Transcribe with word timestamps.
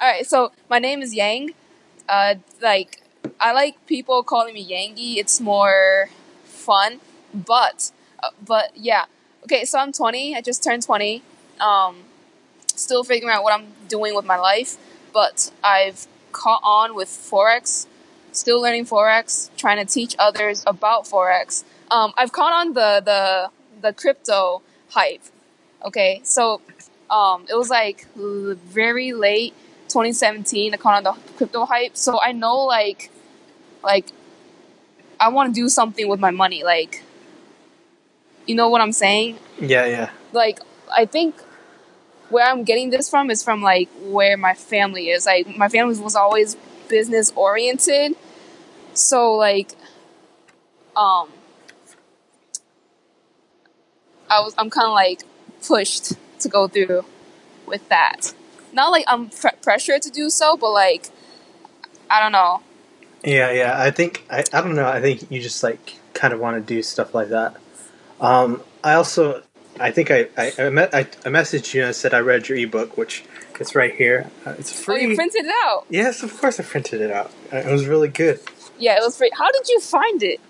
All 0.00 0.06
right, 0.06 0.24
so 0.24 0.52
my 0.70 0.78
name 0.78 1.02
is 1.02 1.12
Yang. 1.12 1.54
Uh, 2.08 2.36
like 2.62 3.02
I 3.40 3.52
like 3.52 3.84
people 3.86 4.22
calling 4.22 4.54
me 4.54 4.64
Yangi. 4.64 5.16
It's 5.16 5.40
more 5.40 6.08
fun, 6.44 7.00
but 7.34 7.90
uh, 8.22 8.30
but 8.46 8.70
yeah. 8.76 9.06
Okay, 9.42 9.64
so 9.64 9.80
I'm 9.80 9.90
20. 9.90 10.36
I 10.36 10.40
just 10.40 10.62
turned 10.62 10.84
20. 10.84 11.22
Um, 11.60 12.04
still 12.76 13.02
figuring 13.02 13.34
out 13.34 13.42
what 13.42 13.52
I'm 13.52 13.66
doing 13.88 14.14
with 14.14 14.24
my 14.24 14.36
life, 14.36 14.76
but 15.12 15.50
I've 15.64 16.06
caught 16.30 16.60
on 16.62 16.94
with 16.94 17.08
forex. 17.08 17.88
Still 18.30 18.62
learning 18.62 18.84
forex, 18.84 19.50
trying 19.56 19.84
to 19.84 19.92
teach 19.92 20.14
others 20.16 20.62
about 20.64 21.06
forex. 21.06 21.64
Um, 21.90 22.12
I've 22.16 22.30
caught 22.30 22.52
on 22.52 22.74
the 22.74 23.02
the 23.04 23.50
the 23.80 23.92
crypto 23.92 24.62
hype. 24.90 25.22
Okay, 25.84 26.20
so 26.22 26.60
um, 27.10 27.46
it 27.50 27.56
was 27.56 27.68
like 27.68 28.06
very 28.14 29.12
late 29.12 29.54
2017. 29.88 30.74
I 30.74 30.76
caught 30.76 30.96
on 30.96 31.04
the 31.04 31.12
crypto 31.36 31.64
hype, 31.64 31.96
so 31.96 32.20
I 32.20 32.32
know 32.32 32.64
like 32.64 33.10
like 33.82 34.12
I 35.20 35.28
want 35.28 35.54
to 35.54 35.60
do 35.60 35.68
something 35.68 36.08
with 36.08 36.20
my 36.20 36.30
money. 36.30 36.62
Like, 36.62 37.02
you 38.46 38.54
know 38.54 38.68
what 38.68 38.80
I'm 38.80 38.92
saying? 38.92 39.38
Yeah, 39.60 39.86
yeah. 39.86 40.10
Like, 40.32 40.60
I 40.96 41.06
think 41.06 41.34
where 42.30 42.46
I'm 42.46 42.64
getting 42.64 42.90
this 42.90 43.08
from 43.08 43.30
is 43.30 43.42
from 43.42 43.62
like 43.62 43.88
where 44.02 44.36
my 44.36 44.54
family 44.54 45.10
is. 45.10 45.26
Like, 45.26 45.56
my 45.56 45.68
family 45.68 45.98
was 45.98 46.14
always 46.14 46.56
business 46.88 47.32
oriented, 47.34 48.14
so 48.94 49.34
like, 49.34 49.72
um, 50.96 51.28
I 54.30 54.40
was 54.40 54.54
I'm 54.58 54.70
kind 54.70 54.86
of 54.86 54.92
like 54.92 55.22
pushed 55.66 56.12
to 56.40 56.48
go 56.48 56.68
through 56.68 57.04
with 57.66 57.88
that. 57.88 58.32
Not 58.72 58.90
like 58.90 59.04
I'm 59.08 59.30
pre- 59.30 59.50
pressured 59.62 60.02
to 60.02 60.10
do 60.10 60.30
so, 60.30 60.56
but 60.56 60.70
like, 60.72 61.08
I 62.10 62.20
don't 62.20 62.32
know. 62.32 62.60
Yeah, 63.24 63.50
yeah. 63.52 63.80
I 63.82 63.90
think 63.90 64.24
I, 64.30 64.44
I 64.52 64.60
don't 64.60 64.74
know. 64.74 64.86
I 64.88 65.00
think 65.00 65.30
you 65.30 65.40
just 65.40 65.62
like 65.62 65.94
kind 66.14 66.32
of 66.32 66.40
want 66.40 66.56
to 66.56 66.74
do 66.74 66.82
stuff 66.82 67.14
like 67.14 67.28
that. 67.30 67.56
Um, 68.20 68.62
I 68.84 68.94
also 68.94 69.42
I 69.80 69.90
think 69.90 70.10
I 70.10 70.28
I, 70.36 70.52
I, 70.58 70.70
me- 70.70 70.82
I, 70.92 71.00
I 71.00 71.28
messaged 71.28 71.74
you 71.74 71.82
and 71.82 71.88
I 71.88 71.92
said 71.92 72.14
I 72.14 72.20
read 72.20 72.48
your 72.48 72.58
ebook, 72.58 72.96
which 72.96 73.24
it's 73.60 73.74
right 73.74 73.94
here. 73.94 74.30
Uh, 74.46 74.54
it's 74.58 74.72
Oh, 74.72 74.84
free. 74.84 75.02
you 75.08 75.14
printed 75.16 75.44
it 75.44 75.52
out. 75.64 75.84
yes, 75.90 76.22
of 76.22 76.38
course 76.40 76.60
I 76.60 76.62
printed 76.62 77.00
it 77.00 77.10
out. 77.10 77.32
Uh, 77.52 77.56
It 77.56 77.72
was 77.72 77.86
really 77.86 78.08
good. 78.08 78.38
Yeah, 78.78 78.96
it 78.96 79.00
was 79.02 79.16
free. 79.16 79.30
How 79.36 79.50
did 79.50 79.68
you 79.68 79.80
find 79.80 80.22
it? 80.22 80.40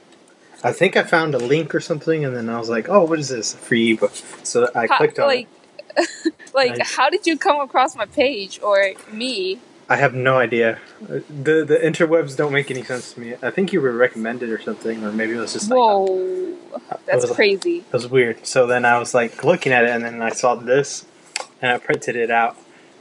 I 0.62 0.72
think 0.72 0.96
I 0.96 1.04
found 1.04 1.34
a 1.34 1.38
link 1.38 1.74
or 1.74 1.80
something, 1.80 2.24
and 2.24 2.36
then 2.36 2.50
I 2.50 2.58
was 2.58 2.68
like, 2.68 2.88
"Oh, 2.90 3.04
what 3.04 3.18
is 3.18 3.28
this? 3.30 3.54
A 3.54 3.56
free 3.56 3.92
ebook?" 3.92 4.12
So 4.42 4.68
I 4.74 4.86
How, 4.88 4.98
clicked 4.98 5.18
on 5.20 5.26
like, 5.28 5.46
it. 5.96 6.08
like, 6.62 6.78
how 6.96 7.08
did 7.10 7.26
you 7.26 7.36
come 7.38 7.60
across 7.60 7.96
my 7.96 8.06
page 8.06 8.60
or 8.62 8.76
me? 9.12 9.58
I 9.90 9.96
have 9.96 10.12
no 10.14 10.34
idea. 10.36 10.78
Uh, 11.02 11.20
The 11.48 11.56
the 11.72 11.78
interwebs 11.88 12.36
don't 12.36 12.52
make 12.52 12.68
any 12.70 12.84
sense 12.84 13.04
to 13.14 13.20
me. 13.20 13.28
I 13.48 13.50
think 13.50 13.72
you 13.72 13.80
were 13.80 13.92
recommended 14.06 14.48
or 14.50 14.60
something, 14.68 14.96
or 15.04 15.10
maybe 15.12 15.32
it 15.32 15.38
was 15.46 15.54
just 15.54 15.70
like 15.70 15.78
Whoa, 15.78 16.56
that's 17.06 17.24
was- 17.26 17.36
crazy. 17.40 17.76
It 17.78 17.92
was 18.00 18.06
weird. 18.06 18.36
So 18.46 18.66
then 18.66 18.82
I 18.84 18.98
was 18.98 19.14
like 19.14 19.32
looking 19.50 19.72
at 19.72 19.82
it, 19.84 19.90
and 19.90 20.02
then 20.04 20.20
I 20.20 20.32
saw 20.42 20.54
this, 20.72 21.06
and 21.62 21.68
I 21.72 21.78
printed 21.78 22.16
it 22.16 22.30
out, 22.42 22.54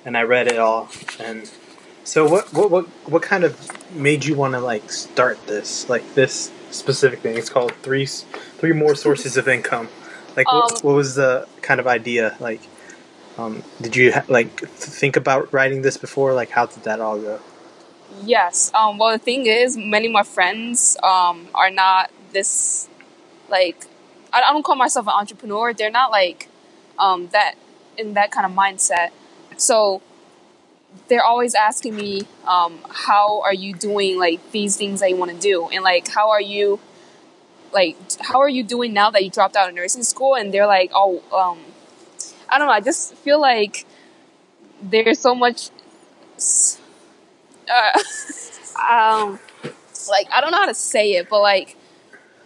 and 0.06 0.16
I 0.16 0.24
read 0.24 0.48
it 0.48 0.60
all. 0.60 0.88
And 1.20 1.40
so, 2.06 2.20
what 2.34 2.54
what 2.54 2.68
what 2.72 2.86
what 3.14 3.22
kind 3.22 3.44
of 3.44 3.52
made 3.94 4.24
you 4.24 4.36
want 4.42 4.54
to 4.54 4.62
like 4.62 4.86
start 4.92 5.38
this 5.48 5.90
like 5.90 6.06
this 6.16 6.52
specific 6.72 7.20
thing? 7.20 7.36
It's 7.42 7.50
called 7.50 7.74
three 7.86 8.06
three 8.60 8.74
more 8.84 8.96
sources 8.96 9.36
of 9.36 9.46
income. 9.50 9.90
Like, 10.38 10.48
what, 10.54 10.72
Um, 10.72 10.78
what 10.86 10.96
was 10.96 11.16
the 11.16 11.48
kind 11.62 11.80
of 11.82 11.88
idea? 11.88 12.38
Like, 12.40 12.62
um, 13.38 13.64
did 13.82 13.96
you 13.96 14.14
ha- 14.14 14.26
like 14.28 14.60
think 14.70 15.16
about 15.16 15.54
writing 15.54 15.82
this 15.82 15.98
before? 15.98 16.34
Like, 16.34 16.50
how 16.50 16.66
did 16.66 16.84
that 16.84 17.00
all 17.00 17.20
go? 17.20 17.40
Yes. 18.24 18.72
Um. 18.74 18.98
Well, 18.98 19.12
the 19.12 19.20
thing 19.24 19.46
is, 19.46 19.78
many 19.78 20.08
of 20.08 20.14
my 20.14 20.24
friends 20.24 20.98
um 21.04 21.48
are 21.54 21.70
not 21.70 22.12
this, 22.34 22.90
like, 23.50 23.86
I, 24.34 24.42
I 24.42 24.54
don't 24.54 24.64
call 24.64 24.76
myself 24.76 25.08
an 25.08 25.14
entrepreneur. 25.14 25.74
They're 25.74 25.92
not 25.92 26.12
like, 26.12 26.50
um, 27.00 27.28
that 27.28 27.56
in 27.98 28.14
that 28.14 28.32
kind 28.32 28.46
of 28.46 28.52
mindset. 28.52 29.10
So 29.58 30.02
they're 31.08 31.24
always 31.24 31.54
asking 31.54 31.96
me, 31.96 32.22
um, 32.46 32.80
how 32.90 33.42
are 33.42 33.54
you 33.54 33.74
doing 33.74 34.18
like 34.18 34.52
these 34.52 34.76
things 34.76 35.00
that 35.00 35.10
you 35.10 35.16
want 35.16 35.32
to 35.32 35.38
do, 35.38 35.68
and 35.70 35.84
like 35.84 36.08
how 36.08 36.30
are 36.32 36.42
you, 36.42 36.80
like 37.72 37.98
how 38.22 38.40
are 38.40 38.50
you 38.50 38.64
doing 38.64 38.94
now 38.94 39.12
that 39.12 39.24
you 39.24 39.30
dropped 39.30 39.56
out 39.56 39.70
of 39.70 39.76
nursing 39.76 40.04
school? 40.04 40.36
And 40.36 40.54
they're 40.54 40.68
like, 40.68 40.92
oh, 40.94 41.22
um, 41.32 41.60
I 42.50 42.58
don't 42.58 42.68
know. 42.68 42.74
I 42.74 42.82
just 42.82 43.16
feel 43.16 43.40
like 43.40 43.86
there's 44.82 45.20
so 45.20 45.36
much. 45.36 45.70
Uh, 47.70 48.00
um, 48.92 49.40
like 50.10 50.28
I 50.32 50.42
don't 50.42 50.52
know 50.52 50.58
how 50.58 50.68
to 50.68 50.74
say 50.74 51.14
it, 51.14 51.30
but 51.30 51.42
like 51.42 51.78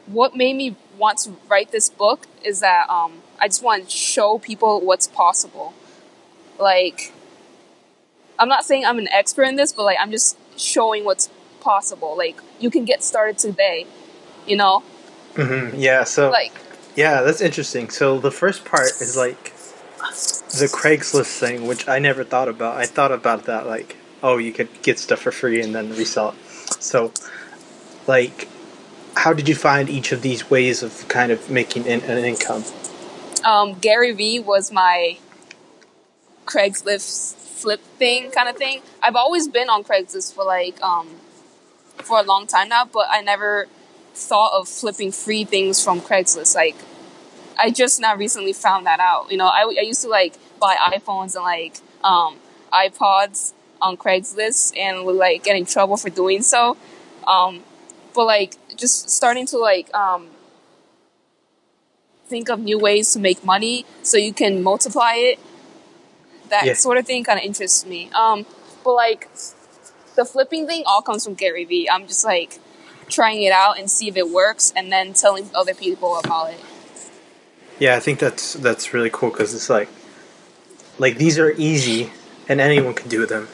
what 0.08 0.36
made 0.36 0.56
me 0.56 0.76
want 0.98 1.20
to 1.20 1.32
write 1.48 1.72
this 1.72 1.90
book 1.90 2.28
is 2.44 2.60
that 2.62 2.90
um, 2.90 3.22
I 3.40 3.48
just 3.48 3.64
want 3.64 3.86
to 3.86 3.90
show 3.90 4.40
people 4.40 4.82
what's 4.82 5.08
possible. 5.08 5.74
Like 6.60 7.14
I'm 8.40 8.48
not 8.48 8.66
saying 8.66 8.86
I'm 8.86 8.98
an 8.98 9.08
expert 9.10 9.44
in 9.44 9.56
this, 9.56 9.72
but 9.72 9.84
like 9.84 9.98
I'm 10.00 10.12
just 10.12 10.38
showing 10.58 11.06
what's 11.06 11.30
possible. 11.60 12.18
Like 12.18 12.40
you 12.60 12.70
can 12.70 12.86
get 12.86 13.04
started 13.04 13.38
today, 13.38 13.86
you 14.48 14.56
know? 14.58 14.84
hmm 15.36 15.70
Yeah. 15.76 16.04
So 16.04 16.30
Like 16.30 16.54
Yeah, 16.96 17.22
that's 17.22 17.42
interesting. 17.42 17.90
So 17.90 18.20
the 18.20 18.32
first 18.32 18.66
part 18.66 18.90
is 19.02 19.16
like 19.26 19.54
the 20.58 20.70
Craigslist 20.72 21.38
thing, 21.38 21.68
which 21.68 21.88
I 21.88 22.00
never 22.00 22.24
thought 22.24 22.48
about. 22.48 22.78
I 22.78 22.86
thought 22.86 23.12
about 23.12 23.46
that 23.46 23.66
like, 23.68 23.96
oh, 24.22 24.38
you 24.38 24.52
could 24.52 24.70
get 24.82 25.00
stuff 25.00 25.22
for 25.22 25.32
free 25.32 25.62
and 25.62 25.74
then 25.74 25.90
resell 25.90 26.30
it. 26.30 26.36
So, 26.82 27.12
like, 28.08 28.48
how 29.16 29.34
did 29.34 29.48
you 29.48 29.56
find 29.56 29.90
each 29.90 30.12
of 30.12 30.22
these 30.22 30.50
ways 30.50 30.84
of 30.84 31.08
kind 31.08 31.32
of 31.32 31.50
making 31.50 31.86
in, 31.86 32.02
an 32.02 32.24
income? 32.24 32.64
um, 33.44 33.74
Gary 33.80 34.12
Vee 34.12 34.40
was 34.40 34.72
my 34.72 35.18
Craigslist 36.46 37.36
flip 37.36 37.82
thing 37.98 38.32
kind 38.32 38.50
of 38.50 38.58
thing. 38.58 38.82
I've 39.02 39.16
always 39.16 39.48
been 39.48 39.70
on 39.70 39.84
Craigslist 39.84 40.34
for 40.34 40.44
like 40.44 40.82
um, 40.82 41.08
for 41.98 42.20
a 42.20 42.24
long 42.24 42.48
time 42.48 42.70
now, 42.70 42.86
but 42.86 43.08
I 43.10 43.22
never 43.22 43.68
thought 44.14 44.52
of 44.54 44.68
flipping 44.68 45.12
free 45.12 45.46
things 45.46 45.84
from 45.84 46.02
Craigslist. 46.02 46.56
Like 46.56 46.76
I 47.60 47.70
just 47.72 48.00
now 48.00 48.16
recently 48.16 48.54
found 48.54 48.86
that 48.86 49.00
out. 49.00 49.32
You 49.32 49.38
know, 49.38 49.48
I, 49.48 49.62
I 49.78 49.82
used 49.82 50.02
to 50.04 50.08
like 50.10 50.34
buy 50.60 50.76
iPhones 50.76 51.36
and 51.36 51.44
like 51.44 51.78
um, 52.04 52.38
iPods 52.74 53.54
on 53.82 53.98
Craigslist 53.98 54.78
and 54.78 55.06
would 55.06 55.16
like 55.16 55.44
get 55.44 55.56
in 55.56 55.66
trouble 55.66 55.98
for 55.98 56.10
doing 56.10 56.42
so. 56.42 56.78
Um, 57.28 57.64
but 58.14 58.26
like 58.26 58.56
just 58.76 59.10
starting 59.10 59.46
to 59.48 59.58
like 59.58 59.94
um, 59.94 60.28
think 62.26 62.50
of 62.50 62.60
new 62.60 62.80
ways 62.80 63.12
to 63.14 63.20
make 63.20 63.44
money 63.44 63.86
so 64.04 64.18
you 64.18 64.34
can 64.34 64.64
multiply 64.64 65.14
it. 65.16 65.40
That 66.50 66.66
Yeah. 66.66 66.74
sort 66.74 66.98
of 66.98 67.06
thing 67.06 67.24
kind 67.24 67.40
of 67.40 67.46
interests 67.46 67.86
me. 67.86 68.10
Um, 68.14 68.46
but 68.84 68.94
like 68.94 69.30
the 70.16 70.26
flipping 70.26 70.68
thing 70.68 70.84
all 70.86 71.02
comes 71.02 71.24
from 71.24 71.36
Gary 71.36 71.64
Vee. 71.64 71.90
I'm 71.90 72.08
just 72.08 72.26
like 72.26 72.60
trying 73.10 73.42
it 73.42 73.52
out 73.52 73.78
and 73.78 73.90
see 73.92 74.08
if 74.08 74.16
it 74.16 74.30
works, 74.30 74.72
and 74.76 74.92
then 74.92 75.14
telling 75.14 75.50
other 75.54 75.74
people 75.74 76.18
about 76.18 76.52
it. 76.52 76.60
Yeah, 77.82 77.96
I 77.96 78.00
think 78.00 78.20
that's 78.20 78.54
that's 78.54 78.94
really 78.94 79.10
cool 79.12 79.32
because 79.32 79.56
it's 79.56 79.68
like, 79.72 79.90
like 81.00 81.18
these 81.18 81.40
are 81.40 81.52
easy 81.58 82.12
and 82.48 82.62
anyone 82.62 82.94
can 82.94 83.10
do 83.10 83.26
them. 83.26 83.48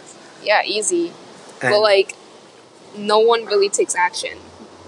Yeah, 0.43 0.63
easy. 0.65 1.13
And, 1.61 1.71
but 1.71 1.79
like, 1.79 2.13
no 2.97 3.19
one 3.19 3.45
really 3.45 3.69
takes 3.69 3.95
action 3.95 4.37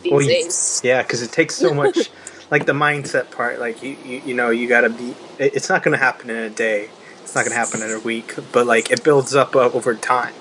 these 0.03 0.11
Well, 0.11 0.21
you- 0.21 0.27
days. 0.27 0.81
Yeah, 0.83 1.01
because 1.03 1.21
it 1.21 1.31
takes 1.31 1.55
so 1.55 1.73
much, 1.81 2.09
like 2.51 2.65
the 2.65 2.73
mindset 2.73 3.31
part. 3.31 3.59
Like 3.61 3.81
you, 3.81 3.95
you, 4.03 4.21
you 4.25 4.33
know, 4.33 4.49
you 4.49 4.67
gotta 4.67 4.89
be. 4.89 5.15
It, 5.37 5.55
it's 5.55 5.69
not 5.69 5.83
gonna 5.83 5.95
happen 5.95 6.29
in 6.29 6.35
a 6.35 6.49
day. 6.49 6.89
It's 7.23 7.33
not 7.33 7.45
gonna 7.45 7.55
happen 7.55 7.81
in 7.81 7.91
a 7.91 7.99
week. 7.99 8.35
But 8.51 8.67
like 8.67 8.91
it 8.91 9.05
builds 9.05 9.33
up 9.35 9.55
uh, 9.55 9.69
over 9.71 9.95
time. 9.95 10.33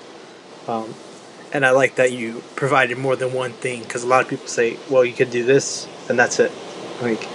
Um, 0.67 0.93
and 1.53 1.65
I 1.65 1.71
like 1.71 1.95
that 1.95 2.11
you 2.11 2.43
provided 2.57 2.97
more 2.97 3.15
than 3.15 3.31
one 3.31 3.53
thing 3.53 3.81
because 3.83 4.03
a 4.03 4.07
lot 4.07 4.23
of 4.23 4.27
people 4.29 4.47
say, 4.47 4.77
"Well, 4.89 5.05
you 5.05 5.13
could 5.13 5.31
do 5.31 5.45
this, 5.45 5.87
and 6.09 6.19
that's 6.19 6.37
it." 6.39 6.51
Like, 7.01 7.25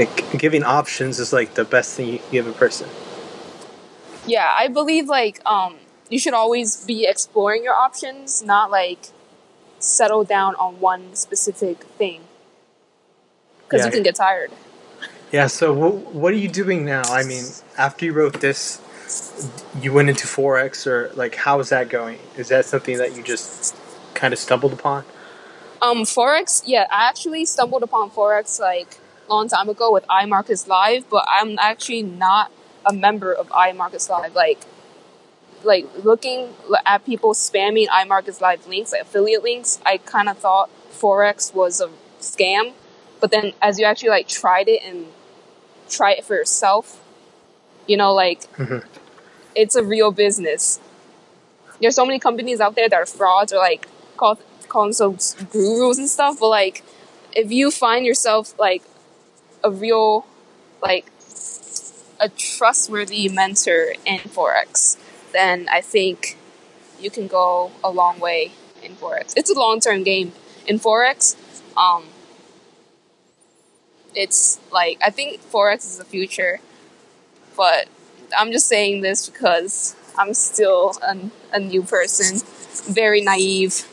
like 0.00 0.38
giving 0.38 0.64
options 0.64 1.18
is 1.18 1.32
like 1.32 1.54
the 1.54 1.64
best 1.64 1.94
thing 1.96 2.08
you 2.08 2.18
can 2.18 2.30
give 2.32 2.46
a 2.46 2.52
person. 2.52 2.88
Yeah, 4.26 4.50
I 4.58 4.68
believe 4.68 5.08
like 5.08 5.40
um, 5.46 5.76
you 6.08 6.18
should 6.18 6.34
always 6.34 6.84
be 6.84 7.06
exploring 7.06 7.62
your 7.62 7.74
options, 7.74 8.42
not 8.42 8.70
like 8.70 9.08
settle 9.78 10.24
down 10.24 10.54
on 10.56 10.80
one 10.80 11.14
specific 11.14 11.84
thing 11.98 12.20
because 13.64 13.80
Yeah. 13.80 13.86
you 13.86 13.92
can 13.92 14.02
get 14.02 14.14
tired. 14.14 14.50
Yeah. 15.32 15.46
So 15.46 15.72
what 15.72 15.94
what 16.14 16.32
are 16.32 16.42
you 16.46 16.48
doing 16.48 16.84
now? 16.84 17.02
I 17.04 17.22
mean, 17.22 17.44
after 17.76 18.04
you 18.06 18.12
wrote 18.12 18.40
this, 18.40 18.80
you 19.80 19.92
went 19.92 20.08
into 20.08 20.26
forex, 20.26 20.86
or 20.86 21.10
like 21.14 21.34
how 21.34 21.60
is 21.60 21.68
that 21.68 21.88
going? 21.88 22.18
Is 22.36 22.48
that 22.48 22.64
something 22.64 22.96
that 22.98 23.16
you 23.16 23.22
just 23.22 23.76
kind 24.14 24.32
of 24.32 24.38
stumbled 24.38 24.72
upon? 24.72 25.04
Um, 25.82 26.02
forex. 26.04 26.62
Yeah, 26.66 26.86
I 26.90 27.08
actually 27.08 27.44
stumbled 27.44 27.82
upon 27.82 28.10
forex 28.10 28.58
like 28.60 28.98
long 29.30 29.48
time 29.48 29.68
ago 29.68 29.92
with 29.92 30.06
iMarkets 30.08 30.66
Live, 30.66 31.08
but 31.08 31.24
I'm 31.28 31.58
actually 31.58 32.02
not 32.02 32.50
a 32.84 32.92
member 32.92 33.32
of 33.32 33.48
iMarkets 33.50 34.08
Live. 34.10 34.34
Like, 34.34 34.60
like 35.62 35.86
looking 36.04 36.54
at 36.84 37.06
people 37.06 37.32
spamming 37.32 37.86
iMarkets 37.86 38.40
Live 38.40 38.66
links, 38.66 38.92
like 38.92 39.02
affiliate 39.02 39.42
links, 39.42 39.80
I 39.86 39.98
kind 39.98 40.28
of 40.28 40.38
thought 40.38 40.68
forex 40.92 41.54
was 41.54 41.80
a 41.80 41.90
scam. 42.20 42.72
But 43.20 43.30
then, 43.30 43.52
as 43.62 43.78
you 43.78 43.86
actually 43.86 44.10
like 44.10 44.28
tried 44.28 44.68
it 44.68 44.82
and 44.84 45.06
try 45.88 46.12
it 46.12 46.24
for 46.24 46.34
yourself, 46.34 47.00
you 47.86 47.96
know, 47.96 48.12
like 48.12 48.42
Mhm. 48.56 48.84
it's 49.54 49.76
a 49.76 49.82
real 49.82 50.10
business. 50.10 50.80
There's 51.80 51.94
so 51.94 52.04
many 52.04 52.18
companies 52.18 52.60
out 52.60 52.74
there 52.74 52.88
that 52.88 52.96
are 52.96 53.06
frauds 53.06 53.52
or 53.52 53.58
like 53.58 53.86
call 54.16 54.38
call 54.68 54.84
themselves 54.84 55.36
gurus 55.52 55.98
and 55.98 56.08
stuff. 56.08 56.38
But 56.40 56.48
like, 56.48 56.82
if 57.32 57.50
you 57.52 57.70
find 57.70 58.04
yourself 58.06 58.58
like 58.58 58.82
a 59.62 59.70
real 59.70 60.26
like 60.82 61.10
a 62.18 62.28
trustworthy 62.28 63.28
mentor 63.28 63.94
in 64.04 64.18
forex, 64.20 64.98
then 65.32 65.68
I 65.70 65.80
think 65.80 66.36
you 67.00 67.10
can 67.10 67.26
go 67.26 67.72
a 67.82 67.90
long 67.90 68.20
way 68.20 68.52
in 68.82 68.96
forex. 68.96 69.32
It's 69.36 69.50
a 69.50 69.58
long 69.58 69.80
term 69.80 70.02
game 70.02 70.32
in 70.66 70.78
forex. 70.78 71.36
Um, 71.76 72.04
it's 74.14 74.60
like 74.70 74.98
I 75.04 75.10
think 75.10 75.40
forex 75.40 75.78
is 75.78 75.98
the 75.98 76.04
future, 76.04 76.60
but 77.56 77.88
I'm 78.36 78.52
just 78.52 78.66
saying 78.66 79.00
this 79.00 79.28
because 79.28 79.96
I'm 80.18 80.34
still 80.34 80.94
an, 81.02 81.30
a 81.52 81.60
new 81.60 81.82
person, 81.82 82.40
very 82.92 83.22
naive. 83.22 83.86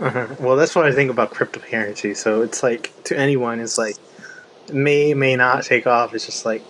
Uh-huh. 0.00 0.26
Well, 0.40 0.56
that's 0.56 0.74
what 0.74 0.86
I 0.86 0.92
think 0.92 1.10
about 1.10 1.32
cryptocurrency. 1.32 2.16
So 2.16 2.42
it's 2.42 2.62
like 2.62 2.92
to 3.04 3.18
anyone, 3.18 3.60
it's 3.60 3.78
like 3.78 3.96
may 4.72 5.14
may 5.14 5.36
not 5.36 5.64
take 5.64 5.86
off. 5.86 6.14
It's 6.14 6.26
just 6.26 6.44
like 6.44 6.62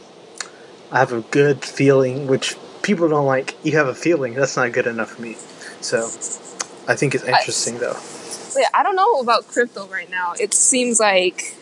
I 0.90 0.98
have 0.98 1.12
a 1.12 1.20
good 1.22 1.64
feeling, 1.64 2.26
which 2.26 2.56
people 2.82 3.08
don't 3.08 3.26
like. 3.26 3.56
You 3.64 3.72
have 3.72 3.86
a 3.88 3.94
feeling 3.94 4.34
that's 4.34 4.56
not 4.56 4.72
good 4.72 4.86
enough 4.86 5.12
for 5.12 5.22
me. 5.22 5.34
So 5.80 6.04
I 6.88 6.94
think 6.96 7.14
it's 7.14 7.24
interesting 7.24 7.78
though. 7.78 7.96
Yeah, 8.56 8.68
I 8.74 8.82
don't 8.82 8.96
know 8.96 9.20
about 9.20 9.48
crypto 9.48 9.86
right 9.86 10.10
now. 10.10 10.34
It 10.38 10.54
seems 10.54 11.00
like 11.00 11.56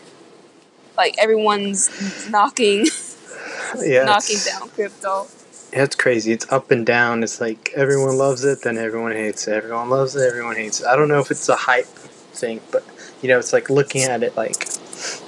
like 0.97 1.15
everyone's 1.17 2.29
knocking 2.29 2.85
Yeah, 3.79 4.03
knocking 4.03 4.37
down 4.45 4.69
crypto. 4.69 5.27
yeah, 5.71 5.83
it's 5.83 5.95
crazy. 5.95 6.33
It's 6.33 6.51
up 6.51 6.71
and 6.71 6.85
down. 6.85 7.23
It's 7.23 7.39
like 7.39 7.71
everyone 7.75 8.17
loves 8.17 8.43
it, 8.43 8.61
then 8.63 8.77
everyone 8.77 9.13
hates 9.13 9.47
it. 9.47 9.53
Everyone 9.53 9.89
loves 9.89 10.15
it, 10.15 10.27
everyone 10.27 10.57
hates 10.57 10.81
it. 10.81 10.87
I 10.87 10.95
don't 10.97 11.07
know 11.07 11.19
if 11.19 11.31
it's 11.31 11.47
a 11.47 11.55
hype 11.55 11.85
thing, 11.85 12.59
but 12.71 12.83
you 13.21 13.29
know, 13.29 13.39
it's 13.39 13.53
like 13.53 13.69
looking 13.69 14.03
at 14.03 14.23
it 14.23 14.35
like 14.35 14.67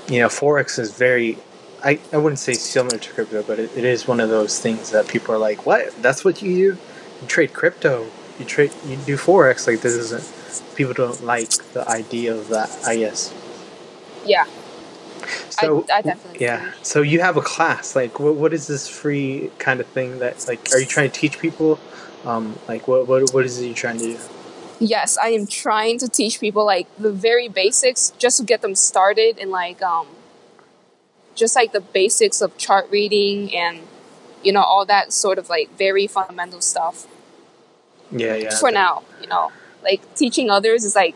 you 0.08 0.20
know, 0.22 0.28
forex 0.30 0.80
is 0.80 0.94
very. 0.98 1.40
I, 1.84 2.00
I 2.14 2.18
wouldn't 2.18 2.40
say 2.40 2.54
similar 2.54 2.98
to 3.00 3.14
crypto, 3.14 3.44
but 3.44 3.60
it, 3.60 3.72
it 3.78 3.86
is 3.86 4.08
one 4.08 4.20
of 4.22 4.30
those 4.30 4.60
things 4.60 4.92
that 4.92 5.08
people 5.08 5.36
are 5.36 5.40
like, 5.40 5.66
"What? 5.66 6.02
That's 6.02 6.26
what 6.26 6.42
you 6.42 6.56
do? 6.56 6.82
You 7.22 7.28
trade 7.28 7.54
crypto? 7.54 8.14
You 8.40 8.46
trade? 8.46 8.74
You 8.86 8.98
do 8.98 9.18
forex? 9.18 9.68
Like 9.68 9.82
this 9.82 9.96
isn't." 9.96 10.34
People 10.76 10.94
don't 10.96 11.24
like 11.24 11.50
the 11.74 11.88
idea 11.90 12.36
of 12.36 12.50
that. 12.50 12.72
I 12.86 12.98
guess. 12.98 13.36
Yeah, 14.24 14.46
So 15.50 15.86
I, 15.92 16.00
I 16.00 16.02
definitely 16.04 16.42
yeah. 16.42 16.58
agree. 16.58 16.72
So 16.84 17.02
you 17.02 17.22
have 17.22 17.38
a 17.38 17.42
class. 17.42 17.96
Like, 17.96 18.20
what, 18.20 18.36
what 18.36 18.54
is 18.54 18.68
this 18.68 18.88
free 18.88 19.52
kind 19.60 19.80
of 19.82 19.88
thing 19.88 20.20
that 20.20 20.46
like? 20.48 20.70
Are 20.74 20.80
you 20.80 20.86
trying 20.88 21.12
to 21.12 21.20
teach 21.20 21.40
people? 21.40 21.82
Um, 22.26 22.60
like, 22.68 22.88
what 22.88 23.08
what 23.08 23.34
what 23.34 23.46
is 23.46 23.60
it 23.60 23.68
you're 23.68 23.76
trying 23.76 24.00
to 24.00 24.06
do? 24.06 24.20
Yes, 24.84 25.18
I 25.18 25.30
am 25.30 25.48
trying 25.48 25.98
to 26.00 26.10
teach 26.10 26.42
people 26.42 26.66
like 26.66 26.88
the 26.98 27.12
very 27.12 27.48
basics 27.48 28.12
just 28.18 28.38
to 28.38 28.44
get 28.44 28.62
them 28.62 28.76
started 28.76 29.40
and 29.40 29.50
like 29.50 29.82
um 29.82 30.08
just 31.36 31.56
like 31.56 31.72
the 31.72 31.80
basics 31.80 32.42
of 32.42 32.58
chart 32.58 32.88
reading 32.92 33.56
and 33.56 33.80
you 34.44 34.52
know 34.52 34.62
all 34.62 34.86
that 34.86 35.14
sort 35.14 35.38
of 35.40 35.50
like 35.50 35.76
very 35.78 36.06
fundamental 36.06 36.60
stuff. 36.60 37.08
Yeah, 38.12 38.36
yeah. 38.36 38.56
For 38.60 38.72
now, 38.72 39.04
you 39.22 39.28
know, 39.28 39.52
like 39.84 40.02
teaching 40.16 40.50
others 40.50 40.84
is 40.84 40.96
like 40.96 41.16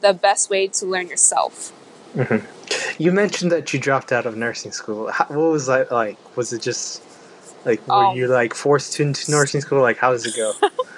the 0.00 0.14
best 0.14 0.48
way 0.48 0.66
to 0.68 0.86
learn 0.86 1.08
yourself. 1.08 1.70
hmm 2.14 2.38
You 2.98 3.12
mentioned 3.12 3.52
that 3.52 3.72
you 3.74 3.78
dropped 3.78 4.12
out 4.12 4.24
of 4.24 4.34
nursing 4.36 4.72
school. 4.72 5.10
How, 5.10 5.26
what 5.26 5.50
was 5.52 5.66
that 5.66 5.92
like? 5.92 6.16
Was 6.36 6.54
it 6.54 6.62
just 6.62 7.02
like 7.66 7.86
were 7.86 7.94
Um, 7.94 8.16
you 8.16 8.28
like 8.28 8.54
forced 8.54 8.94
to 8.94 9.02
into 9.02 9.30
nursing 9.30 9.60
school? 9.60 9.82
Like, 9.82 9.98
how 9.98 10.12
does 10.12 10.24
it 10.24 10.34
go? 10.34 10.54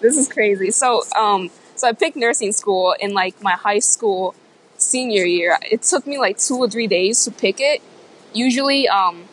this 0.00 0.16
is 0.16 0.28
crazy. 0.28 0.70
So, 0.70 1.02
um, 1.16 1.50
so 1.74 1.88
I 1.88 1.92
picked 1.92 2.16
nursing 2.16 2.52
school 2.52 2.94
in 2.98 3.12
like 3.12 3.42
my 3.42 3.52
high 3.52 3.78
school 3.78 4.34
senior 4.78 5.24
year. 5.24 5.58
It 5.70 5.82
took 5.82 6.06
me 6.06 6.18
like 6.18 6.38
two 6.38 6.56
or 6.56 6.68
three 6.68 6.86
days 6.86 7.24
to 7.24 7.30
pick 7.30 7.60
it. 7.60 7.82
Usually, 8.32 8.88
um, 8.88 9.24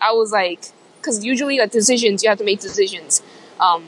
I 0.00 0.12
was 0.12 0.32
like, 0.32 0.60
because 1.00 1.24
usually 1.24 1.58
like 1.58 1.70
decisions, 1.70 2.22
you 2.22 2.28
have 2.28 2.38
to 2.38 2.44
make 2.44 2.60
decisions, 2.60 3.22
um, 3.60 3.84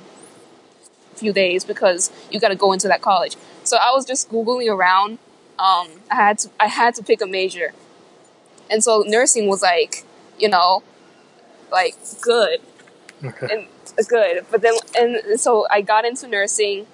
a 1.12 1.17
few 1.17 1.32
days 1.32 1.65
because 1.65 2.11
you 2.31 2.41
got 2.41 2.49
to 2.49 2.56
go 2.56 2.73
into 2.73 2.88
that 2.88 3.03
college. 3.03 3.37
So 3.65 3.77
I 3.77 3.91
was 3.93 4.05
just 4.05 4.31
googling 4.31 4.73
around. 4.73 5.19
Um, 5.59 5.88
I 6.11 6.15
had 6.15 6.38
to, 6.38 6.50
I 6.59 6.67
had 6.69 6.94
to 6.94 7.03
pick 7.03 7.21
a 7.21 7.27
major, 7.27 7.75
and 8.71 8.82
so 8.82 9.05
nursing 9.06 9.47
was 9.47 9.61
like, 9.61 10.05
you 10.38 10.49
know, 10.49 10.82
like 11.71 11.97
good 12.23 12.61
and 13.22 13.67
uh, 13.99 14.02
good. 14.08 14.46
But 14.50 14.62
then, 14.62 14.75
and 14.96 15.40
so 15.40 15.67
I 15.70 15.81
got 15.82 16.05
into 16.05 16.26
nursing. 16.26 16.87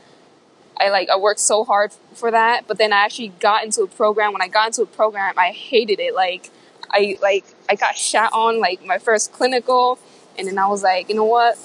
I 0.79 0.91
like 0.91 1.09
I 1.09 1.17
worked 1.17 1.41
so 1.41 1.65
hard 1.65 1.93
for 2.15 2.31
that, 2.31 2.67
but 2.67 2.79
then 2.79 2.93
I 2.93 3.05
actually 3.05 3.29
got 3.41 3.65
into 3.65 3.83
a 3.83 3.87
program. 3.87 4.33
When 4.33 4.43
I 4.43 4.49
got 4.49 4.69
into 4.69 4.83
a 4.83 4.87
program, 4.87 5.35
I 5.39 5.51
hated 5.51 6.01
it. 6.01 6.15
Like 6.15 6.51
I 6.91 7.19
like 7.23 7.45
I 7.71 7.75
got 7.75 7.97
shot 7.97 8.31
on 8.33 8.61
like 8.61 8.85
my 8.85 8.99
first 8.99 9.33
clinical, 9.33 9.99
and 10.39 10.47
then 10.49 10.59
I 10.59 10.67
was 10.67 10.83
like, 10.83 11.09
you 11.09 11.15
know 11.15 11.25
what? 11.25 11.59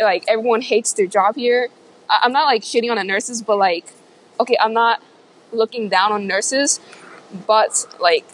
Like 0.00 0.24
everyone 0.28 0.62
hates 0.62 0.92
their 0.92 1.06
job 1.06 1.36
here. 1.36 1.68
I- 2.10 2.20
I'm 2.22 2.32
not 2.32 2.46
like 2.46 2.62
shitting 2.62 2.90
on 2.90 2.96
the 2.96 3.04
nurses, 3.04 3.42
but 3.42 3.56
like, 3.56 3.92
okay, 4.40 4.56
I'm 4.60 4.72
not 4.72 5.02
looking 5.52 5.88
down 5.88 6.12
on 6.12 6.26
nurses, 6.26 6.80
but 7.46 7.86
like 8.00 8.24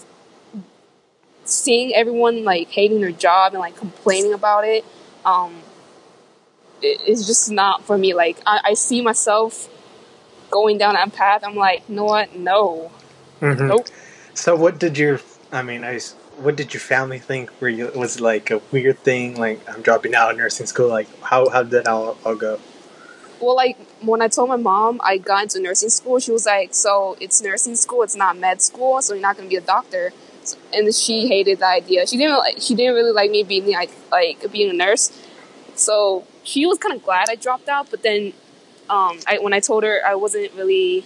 seeing 1.45 1.95
everyone 1.95 2.45
like 2.45 2.69
hating 2.69 3.01
their 3.01 3.13
job 3.13 3.53
and 3.53 3.61
like 3.61 3.77
complaining 3.77 4.33
about 4.33 4.65
it 4.65 4.85
um 5.27 5.55
it, 6.83 7.01
it's 7.07 7.27
just 7.27 7.51
not 7.51 7.85
for 7.85 7.97
me 7.97 8.15
like 8.15 8.39
I, 8.47 8.61
I 8.65 8.75
see 8.75 9.01
myself 9.01 9.69
going 10.51 10.79
down 10.79 10.95
that 10.95 11.13
path 11.13 11.43
i'm 11.45 11.57
like 11.57 11.83
you 11.89 11.97
know 11.97 12.05
what 12.05 12.35
no 12.37 12.91
Mhm. 13.41 13.69
nope 13.69 13.87
So, 14.35 14.57
what 14.57 14.81
did 14.81 14.99
your? 14.99 15.21
I 15.53 15.63
mean, 15.63 15.85
I. 15.85 16.01
What 16.39 16.57
did 16.57 16.75
your 16.75 16.81
family 16.81 17.21
think? 17.21 17.53
Were 17.61 17.69
you 17.69 17.93
was 17.95 18.17
it 18.17 18.21
like 18.21 18.51
a 18.51 18.61
weird 18.73 18.99
thing? 18.99 19.37
Like 19.37 19.61
I'm 19.71 19.81
dropping 19.83 20.13
out 20.15 20.33
of 20.33 20.37
nursing 20.37 20.67
school. 20.67 20.89
Like 20.89 21.07
how 21.23 21.49
how 21.49 21.63
did 21.63 21.71
that 21.85 21.87
all, 21.89 22.17
all 22.25 22.35
go? 22.35 22.59
well 23.41 23.57
like 23.57 23.77
when 24.01 24.23
i 24.23 24.29
told 24.29 24.49
my 24.49 24.57
mom 24.57 25.01
i 25.05 25.19
got 25.19 25.43
into 25.43 25.61
nursing 25.61 25.89
school 25.91 26.19
she 26.21 26.31
was 26.31 26.47
like 26.47 26.73
so 26.73 27.17
it's 27.21 27.43
nursing 27.43 27.75
school 27.75 28.03
it's 28.03 28.15
not 28.17 28.39
med 28.39 28.63
school 28.63 29.03
so 29.03 29.13
you're 29.13 29.21
not 29.21 29.37
going 29.37 29.49
to 29.49 29.51
be 29.51 29.57
a 29.57 29.61
doctor 29.61 30.13
and 30.73 30.95
she 30.95 31.29
hated 31.29 31.59
the 31.61 31.67
idea. 31.67 32.07
She 32.07 32.17
didn't 32.17 32.39
like 32.39 32.57
she 32.61 32.75
didn't 32.75 32.95
really 32.95 33.13
like 33.13 33.31
me 33.31 33.43
being 33.43 33.71
like 33.73 33.91
like 34.11 34.51
being 34.53 34.71
a 34.71 34.75
nurse. 34.75 35.11
So 35.75 36.25
she 36.45 36.67
was 36.67 36.79
kind 36.79 36.95
of 36.95 37.03
glad 37.03 37.29
i 37.29 37.35
dropped 37.35 37.69
out 37.69 37.91
but 37.91 38.03
then 38.03 38.33
um 38.89 39.19
I, 39.27 39.39
when 39.41 39.53
i 39.53 39.61
told 39.61 39.83
her 39.83 40.01
i 40.07 40.15
wasn't 40.15 40.53
really 40.55 41.05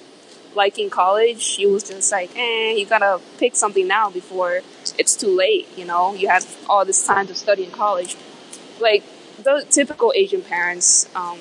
liking 0.55 0.91
college 0.91 1.41
she 1.41 1.65
was 1.65 1.85
just 1.85 2.11
like 2.11 2.31
eh 2.37 2.73
you 2.73 2.85
gotta 2.85 3.21
pick 3.39 3.55
something 3.55 3.87
now 3.87 4.11
before 4.11 4.61
it's 4.99 5.15
too 5.17 5.35
late 5.35 5.69
you 5.77 5.85
know? 5.85 6.15
You 6.15 6.29
have 6.29 6.45
all 6.69 6.85
this 6.85 7.07
time 7.07 7.27
to 7.29 7.35
study 7.35 7.65
in 7.65 7.71
college. 7.71 8.17
Like 8.81 9.05
the 9.43 9.65
typical 9.71 10.13
asian 10.17 10.43
parents 10.43 11.09
um 11.15 11.39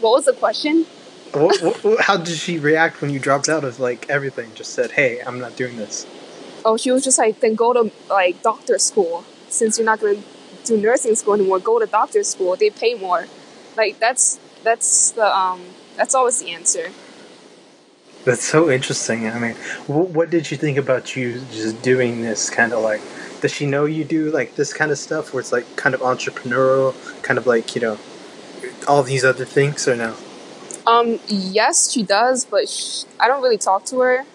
what 0.00 0.10
was 0.12 0.26
the 0.26 0.32
question? 0.32 0.86
What, 1.32 1.60
what, 1.82 2.00
how 2.00 2.16
did 2.16 2.36
she 2.36 2.58
react 2.60 3.00
when 3.00 3.10
you 3.10 3.18
dropped 3.18 3.48
out 3.48 3.64
of 3.64 3.80
like 3.80 4.08
everything? 4.08 4.52
Just 4.54 4.74
said, 4.74 4.92
"Hey, 4.92 5.20
I'm 5.20 5.40
not 5.40 5.56
doing 5.56 5.76
this." 5.76 6.06
Oh 6.68 6.76
she 6.76 6.90
was 6.90 7.02
just 7.02 7.18
like 7.18 7.40
then 7.40 7.54
go 7.54 7.72
to 7.72 7.90
like 8.10 8.40
doctor 8.42 8.78
school 8.78 9.24
since 9.48 9.78
you're 9.78 9.86
not 9.86 10.00
going 10.00 10.22
to 10.22 10.28
do 10.64 10.76
nursing 10.76 11.14
school 11.14 11.34
anymore 11.34 11.58
go 11.58 11.78
to 11.78 11.86
doctor 11.86 12.22
school 12.22 12.54
they 12.56 12.68
pay 12.68 12.94
more 12.94 13.26
like 13.76 13.98
that's 13.98 14.38
that's 14.62 15.12
the 15.12 15.26
um 15.42 15.60
that's 15.96 16.14
always 16.14 16.40
the 16.42 16.50
answer 16.50 16.88
That's 18.24 18.44
so 18.44 18.68
interesting. 18.70 19.20
I 19.30 19.38
mean, 19.38 19.54
what, 19.86 20.08
what 20.16 20.28
did 20.30 20.50
you 20.50 20.56
think 20.58 20.76
about 20.76 21.16
you 21.16 21.40
just 21.50 21.80
doing 21.82 22.20
this 22.20 22.50
kind 22.50 22.72
of 22.76 22.82
like? 22.82 23.00
Does 23.40 23.52
she 23.56 23.64
know 23.64 23.86
you 23.86 24.04
do 24.04 24.30
like 24.38 24.50
this 24.56 24.70
kind 24.74 24.90
of 24.90 24.98
stuff 24.98 25.32
where 25.32 25.40
it's 25.40 25.52
like 25.52 25.66
kind 25.76 25.94
of 25.94 26.02
entrepreneurial, 26.02 26.92
kind 27.22 27.38
of 27.38 27.46
like 27.46 27.74
you 27.74 27.80
know, 27.80 27.96
all 28.86 29.02
these 29.02 29.24
other 29.24 29.46
things 29.46 29.86
or 29.88 29.96
no? 29.96 30.12
Um, 30.84 31.20
yes, 31.28 31.90
she 31.92 32.02
does, 32.02 32.44
but 32.44 32.68
sh- 32.68 33.04
I 33.18 33.28
don't 33.28 33.42
really 33.42 33.56
talk 33.70 33.86
to 33.86 34.00
her 34.00 34.26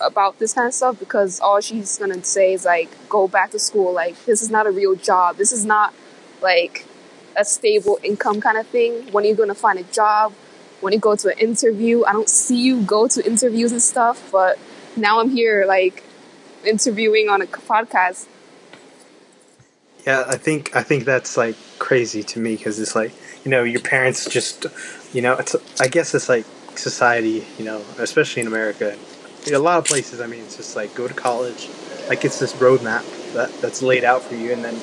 about 0.00 0.38
this 0.38 0.52
kind 0.52 0.66
of 0.66 0.74
stuff 0.74 0.98
because 0.98 1.40
all 1.40 1.60
she's 1.60 1.98
gonna 1.98 2.22
say 2.24 2.52
is 2.52 2.64
like, 2.64 2.88
"Go 3.08 3.28
back 3.28 3.50
to 3.52 3.58
school." 3.58 3.92
Like, 3.92 4.24
this 4.24 4.42
is 4.42 4.50
not 4.50 4.66
a 4.66 4.70
real 4.70 4.94
job. 4.94 5.36
This 5.36 5.52
is 5.52 5.64
not 5.64 5.94
like 6.42 6.84
a 7.36 7.44
stable 7.44 7.98
income 8.02 8.40
kind 8.40 8.58
of 8.58 8.66
thing. 8.66 9.12
When 9.12 9.24
are 9.24 9.28
you 9.28 9.34
gonna 9.34 9.54
find 9.54 9.78
a 9.78 9.84
job? 9.84 10.32
When 10.80 10.92
you 10.92 10.98
go 10.98 11.16
to 11.16 11.28
an 11.28 11.38
interview, 11.38 12.04
I 12.04 12.12
don't 12.12 12.28
see 12.28 12.56
you 12.56 12.82
go 12.82 13.08
to 13.08 13.26
interviews 13.26 13.72
and 13.72 13.82
stuff. 13.82 14.30
But 14.30 14.58
now 14.96 15.20
I'm 15.20 15.30
here, 15.30 15.64
like 15.66 16.02
interviewing 16.64 17.28
on 17.28 17.42
a 17.42 17.46
podcast. 17.46 18.26
Yeah, 20.06 20.24
I 20.26 20.36
think 20.36 20.74
I 20.76 20.82
think 20.82 21.04
that's 21.04 21.36
like 21.36 21.56
crazy 21.78 22.22
to 22.22 22.38
me 22.38 22.56
because 22.56 22.78
it's 22.78 22.94
like 22.94 23.12
you 23.44 23.50
know 23.50 23.64
your 23.64 23.80
parents 23.80 24.28
just 24.28 24.66
you 25.12 25.20
know 25.20 25.34
it's 25.34 25.56
I 25.80 25.88
guess 25.88 26.14
it's 26.14 26.28
like 26.28 26.46
society 26.76 27.46
you 27.58 27.64
know 27.64 27.82
especially 27.98 28.42
in 28.42 28.48
America 28.48 28.96
a 29.54 29.58
lot 29.58 29.78
of 29.78 29.84
places 29.84 30.20
I 30.20 30.26
mean 30.26 30.40
it's 30.40 30.56
just 30.56 30.76
like 30.76 30.94
go 30.94 31.06
to 31.08 31.14
college 31.14 31.68
like 32.08 32.24
it's 32.24 32.38
this 32.38 32.52
roadmap 32.54 33.04
that 33.34 33.52
that's 33.60 33.82
laid 33.82 34.04
out 34.04 34.22
for 34.22 34.34
you 34.34 34.52
and 34.52 34.64
then 34.64 34.80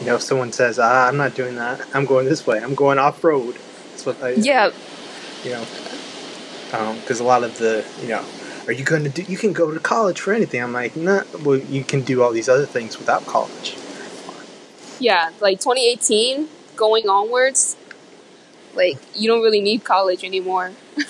you 0.00 0.06
know 0.06 0.16
if 0.16 0.22
someone 0.22 0.52
says 0.52 0.78
ah 0.78 1.08
I'm 1.08 1.16
not 1.16 1.34
doing 1.34 1.56
that 1.56 1.80
I'm 1.94 2.04
going 2.04 2.26
this 2.26 2.46
way 2.46 2.60
I'm 2.60 2.74
going 2.74 2.98
off 2.98 3.22
road 3.24 3.56
that's 3.90 4.06
what 4.06 4.22
I 4.22 4.32
Yeah, 4.32 4.72
you 5.44 5.50
know 5.50 5.66
because 7.00 7.20
a 7.20 7.24
lot 7.24 7.44
of 7.44 7.58
the 7.58 7.84
you 8.02 8.08
know 8.08 8.24
are 8.66 8.72
you 8.72 8.84
going 8.84 9.04
to 9.04 9.08
do 9.08 9.22
you 9.22 9.38
can 9.38 9.52
go 9.52 9.72
to 9.72 9.80
college 9.80 10.20
for 10.20 10.32
anything 10.32 10.62
I'm 10.62 10.72
like 10.72 10.96
nah 10.96 11.22
well 11.44 11.58
you 11.58 11.84
can 11.84 12.02
do 12.02 12.22
all 12.22 12.32
these 12.32 12.48
other 12.48 12.66
things 12.66 12.98
without 12.98 13.24
college 13.26 13.76
yeah. 14.98 15.30
Like 15.40 15.60
2018 15.60 16.48
going 16.74 17.08
onwards, 17.08 17.76
like 18.74 18.98
you 19.14 19.28
don't 19.28 19.42
really 19.42 19.60
need 19.60 19.84
college 19.84 20.24
anymore. 20.24 20.72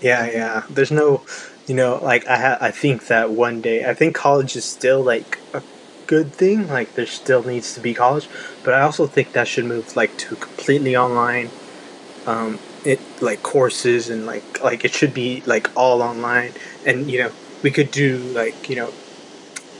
Yeah, 0.00 0.26
yeah. 0.26 0.62
There's 0.70 0.90
no, 0.90 1.22
you 1.68 1.74
know, 1.76 1.98
like 2.02 2.26
I 2.28 2.38
ha- 2.40 2.58
I 2.60 2.70
think 2.72 3.06
that 3.08 3.32
one 3.32 3.60
day 3.62 3.84
I 3.84 3.94
think 3.94 4.14
college 4.16 4.56
is 4.56 4.66
still 4.66 5.02
like 5.04 5.44
a 5.54 5.62
good 6.06 6.34
thing. 6.34 6.68
Like 6.68 6.94
there 6.94 7.06
still 7.06 7.44
needs 7.44 7.74
to 7.74 7.80
be 7.80 7.94
college, 7.94 8.28
but 8.64 8.74
I 8.74 8.82
also 8.82 9.06
think 9.06 9.32
that 9.32 9.48
should 9.48 9.66
move 9.66 9.96
like 9.96 10.16
to 10.18 10.36
completely 10.36 10.96
online. 10.96 11.54
Um, 12.26 12.60
it 12.84 13.06
like 13.20 13.42
courses 13.42 14.10
and 14.10 14.26
like 14.26 14.60
like 14.62 14.84
it 14.84 14.94
should 14.94 15.14
be 15.14 15.42
like 15.46 15.70
all 15.76 16.02
online, 16.02 16.54
and 16.84 17.10
you 17.10 17.20
know 17.20 17.32
we 17.62 17.72
could 17.72 17.90
do 17.92 18.32
like 18.34 18.68
you 18.68 18.76
know, 18.76 18.94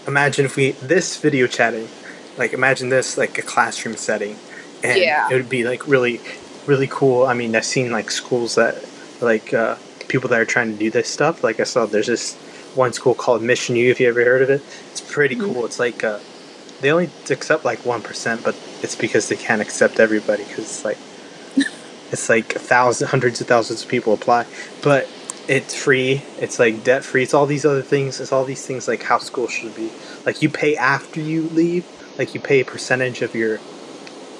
imagine 0.06 0.44
if 0.46 0.56
we 0.56 0.72
this 0.80 1.16
video 1.18 1.46
chatting, 1.46 1.92
like 2.36 2.52
imagine 2.52 2.88
this 2.88 3.16
like 3.16 3.38
a 3.38 3.42
classroom 3.42 3.96
setting, 3.96 4.40
and 4.82 4.98
Yeah. 5.02 5.28
it 5.30 5.34
would 5.34 5.48
be 5.48 5.64
like 5.64 5.86
really 5.86 6.22
really 6.66 6.88
cool. 6.88 7.26
I 7.26 7.34
mean, 7.34 7.54
I've 7.56 7.64
seen 7.64 7.90
like 7.90 8.10
schools 8.10 8.54
that 8.56 8.84
like 9.20 9.52
uh, 9.54 9.78
people 10.08 10.28
that 10.30 10.40
are 10.40 10.44
trying 10.46 10.72
to 10.72 10.78
do 10.78 10.90
this 10.90 11.08
stuff. 11.08 11.44
Like 11.44 11.60
I 11.60 11.64
saw 11.64 11.86
there's 11.86 12.06
this 12.08 12.34
one 12.74 12.92
school 12.92 13.14
called 13.14 13.42
Mission 13.42 13.76
U. 13.76 13.90
If 13.90 14.00
you 14.00 14.08
ever 14.08 14.24
heard 14.24 14.42
of 14.42 14.50
it, 14.50 14.62
it's 14.90 15.00
pretty 15.00 15.36
Mhm. 15.36 15.52
cool. 15.54 15.66
It's 15.66 15.78
like 15.78 16.02
uh, 16.04 16.18
they 16.80 16.90
only 16.90 17.10
accept 17.30 17.64
like 17.64 17.84
one 17.84 18.02
percent, 18.02 18.42
but 18.44 18.56
it's 18.82 18.96
because 18.96 19.28
they 19.28 19.36
can't 19.36 19.62
accept 19.62 20.00
everybody 20.00 20.44
because 20.44 20.64
it's 20.64 20.84
like 20.84 20.98
it's 22.12 22.28
like 22.28 22.52
thousands, 22.54 23.10
hundreds 23.10 23.40
of 23.40 23.46
thousands 23.46 23.82
of 23.82 23.88
people 23.88 24.12
apply, 24.14 24.46
but 24.82 25.08
it's 25.48 25.74
free. 25.74 26.22
It's 26.38 26.58
like 26.58 26.84
debt 26.84 27.04
free. 27.04 27.22
It's 27.22 27.34
all 27.34 27.46
these 27.46 27.64
other 27.64 27.82
things. 27.82 28.20
It's 28.20 28.32
all 28.32 28.44
these 28.44 28.66
things 28.66 28.86
like 28.86 29.02
how 29.04 29.18
school 29.18 29.48
should 29.48 29.74
be. 29.74 29.90
Like 30.26 30.42
you 30.42 30.48
pay 30.50 30.76
after 30.76 31.20
you 31.20 31.42
leave. 31.48 31.86
Like 32.18 32.34
you 32.34 32.40
pay 32.40 32.60
a 32.60 32.64
percentage 32.64 33.22
of 33.22 33.34
your 33.34 33.60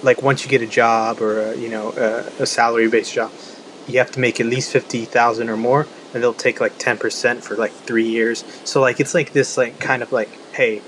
like 0.03 0.23
once 0.23 0.45
you 0.45 0.51
get 0.51 0.63
a 0.63 0.67
job 0.67 1.21
or 1.21 1.41
a, 1.41 1.57
you 1.57 1.69
know 1.69 1.93
a, 1.97 2.43
a 2.43 2.47
salary 2.47 2.89
based 2.89 3.13
job, 3.15 3.33
you 3.89 3.99
have 3.99 4.11
to 4.13 4.21
make 4.21 4.41
at 4.41 4.47
least 4.47 4.73
fifty 4.73 5.05
thousand 5.05 5.49
or 5.49 5.57
more, 5.57 5.87
and 6.15 6.23
they'll 6.23 6.35
take 6.35 6.61
like 6.61 6.79
ten 6.79 6.99
percent 6.99 7.45
for 7.45 7.57
like 7.57 7.73
three 7.73 8.09
years. 8.09 8.45
So 8.65 8.81
like 8.81 9.01
it's 9.01 9.15
like 9.15 9.33
this 9.33 9.57
like 9.57 9.79
kind 9.81 10.03
of 10.03 10.13
like 10.13 10.31
hey, 10.53 10.83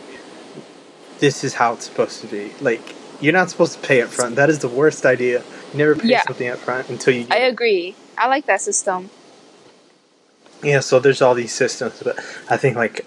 this 1.19 1.45
is 1.45 1.55
how 1.55 1.75
it's 1.75 1.87
supposed 1.87 2.21
to 2.23 2.27
be. 2.27 2.53
Like 2.61 2.95
you're 3.21 3.33
not 3.33 3.51
supposed 3.51 3.75
to 3.75 3.87
pay 3.87 4.03
up 4.03 4.11
front. 4.11 4.37
That 4.37 4.51
is 4.51 4.61
the 4.61 4.69
worst 4.69 5.05
idea. 5.07 5.45
You 5.73 5.79
never 5.79 5.95
pay 5.97 6.09
Yeah. 6.09 6.23
something 6.23 6.49
up 6.49 6.59
front 6.59 6.89
until 6.89 7.15
you. 7.15 7.27
I 7.31 7.39
agree. 7.39 7.97
I 8.17 8.29
like 8.29 8.47
that 8.47 8.61
system. 8.61 9.11
yeah. 10.63 10.81
So 10.81 11.01
there's 11.01 11.23
all 11.23 11.35
these 11.35 11.53
systems, 11.55 12.03
but 12.03 12.19
I 12.49 12.57
think 12.57 12.77
like. 12.77 13.07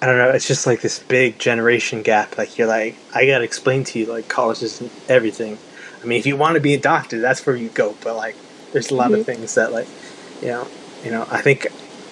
I 0.00 0.06
don't 0.06 0.18
know. 0.18 0.30
It's 0.30 0.48
just 0.48 0.66
like 0.66 0.80
this 0.80 0.98
big 0.98 1.38
generation 1.38 2.02
gap. 2.02 2.36
Like 2.36 2.58
you're 2.58 2.66
like, 2.66 2.96
I 3.14 3.24
gotta 3.24 3.44
explain 3.44 3.84
to 3.84 4.00
you 4.00 4.06
like 4.06 4.26
college 4.26 4.60
isn't 4.60 4.90
everything. 5.08 5.58
I 6.02 6.06
mean, 6.06 6.18
if 6.18 6.26
you 6.26 6.36
want 6.36 6.56
to 6.56 6.60
be 6.60 6.74
a 6.74 6.78
doctor, 6.80 7.20
that's 7.20 7.46
where 7.46 7.54
you 7.54 7.68
go. 7.68 7.94
But 8.02 8.16
like, 8.16 8.34
there's 8.72 8.90
a 8.90 8.94
lot 8.94 9.12
of 9.12 9.20
Mhm. 9.20 9.24
things 9.26 9.54
that 9.54 9.72
like, 9.72 9.88
you 10.40 10.48
know, 10.48 10.66
you 11.04 11.10
know. 11.10 11.26
I 11.30 11.40
think 11.42 11.66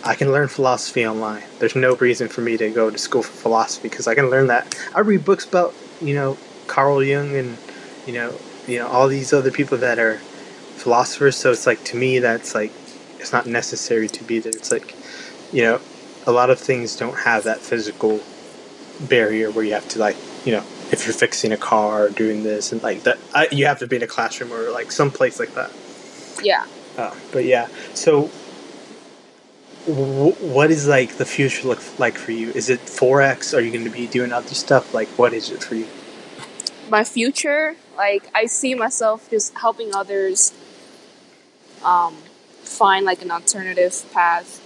I 0.05 0.15
can 0.15 0.31
learn 0.33 0.49
philosophy 0.49 1.07
online. 1.07 1.43
There's 1.59 1.77
no 1.77 1.95
reason 1.97 2.29
for 2.29 2.41
me 2.41 2.57
to 2.57 2.71
go 2.71 2.91
to 2.91 2.99
school 2.99 3.23
for 3.23 3.33
philosophy 3.33 3.89
because 3.89 4.07
I 4.07 4.15
can 4.15 4.31
learn 4.31 4.47
that. 4.49 4.75
I 4.95 5.01
read 5.01 5.25
books 5.25 5.45
about 5.45 5.75
you 6.01 6.15
know 6.15 6.37
Carl 6.67 7.03
Jung 7.03 7.35
and 7.37 7.59
you 8.07 8.13
know 8.15 8.33
you 8.67 8.79
know 8.79 8.87
all 8.89 9.09
these 9.09 9.33
other 9.33 9.51
people 9.51 9.79
that 9.79 9.99
are 9.99 10.19
philosophers. 10.77 11.37
So 11.37 11.51
it's 11.51 11.67
like 11.67 11.83
to 11.85 11.97
me 11.97 12.19
that's 12.19 12.55
like 12.55 12.73
it's 13.19 13.33
not 13.33 13.47
necessary 13.47 14.09
to 14.09 14.25
be 14.25 14.39
there. 14.39 14.53
It's 14.53 14.71
like 14.73 14.95
you 15.53 15.63
know 15.63 15.81
a 16.27 16.33
lot 16.33 16.51
of 16.51 16.59
things 16.59 16.97
don't 16.97 17.19
have 17.21 17.45
that 17.45 17.59
physical 17.59 18.21
barrier 19.01 19.51
where 19.51 19.65
you 19.65 19.73
have 19.73 19.89
to 19.89 19.99
like 19.99 20.17
you 20.45 20.53
know 20.53 20.63
if 20.93 21.07
you're 21.07 21.15
fixing 21.15 21.53
a 21.53 21.57
car 21.57 22.05
or 22.07 22.11
doing 22.11 22.43
this 22.43 22.73
and 22.73 22.83
like 22.83 23.03
that 23.05 23.19
I, 23.35 23.49
you 23.51 23.67
have 23.67 23.79
to 23.79 23.87
be 23.87 23.97
in 23.97 24.03
a 24.03 24.07
classroom 24.07 24.53
or 24.53 24.71
like 24.71 24.93
some 24.93 25.11
place 25.11 25.39
like 25.41 25.55
that 25.55 25.71
Yeah. 26.43 26.67
uh, 26.97 27.15
but 27.33 27.45
yeah 27.45 27.69
so 27.95 28.31
w- 29.87 30.33
what 30.33 30.71
is 30.71 30.87
like 30.87 31.17
the 31.17 31.25
future 31.25 31.67
look 31.69 31.83
like 31.99 32.17
for 32.17 32.33
you 32.33 32.51
is 32.53 32.69
it 32.71 32.81
forex 32.81 33.57
are 33.57 33.61
you 33.61 33.71
going 33.71 33.85
to 33.85 33.91
be 33.91 34.07
doing 34.07 34.33
other 34.33 34.55
stuff 34.55 34.95
like 34.95 35.09
what 35.19 35.33
is 35.33 35.51
it 35.51 35.63
for 35.63 35.75
you 35.75 35.87
my 36.91 37.05
future, 37.05 37.77
like 37.97 38.29
I 38.35 38.47
see 38.47 38.75
myself 38.75 39.31
just 39.31 39.57
helping 39.57 39.95
others 39.95 40.53
um, 41.85 42.17
find 42.63 43.07
like 43.07 43.23
an 43.23 43.31
alternative 43.31 44.05
path 44.13 44.59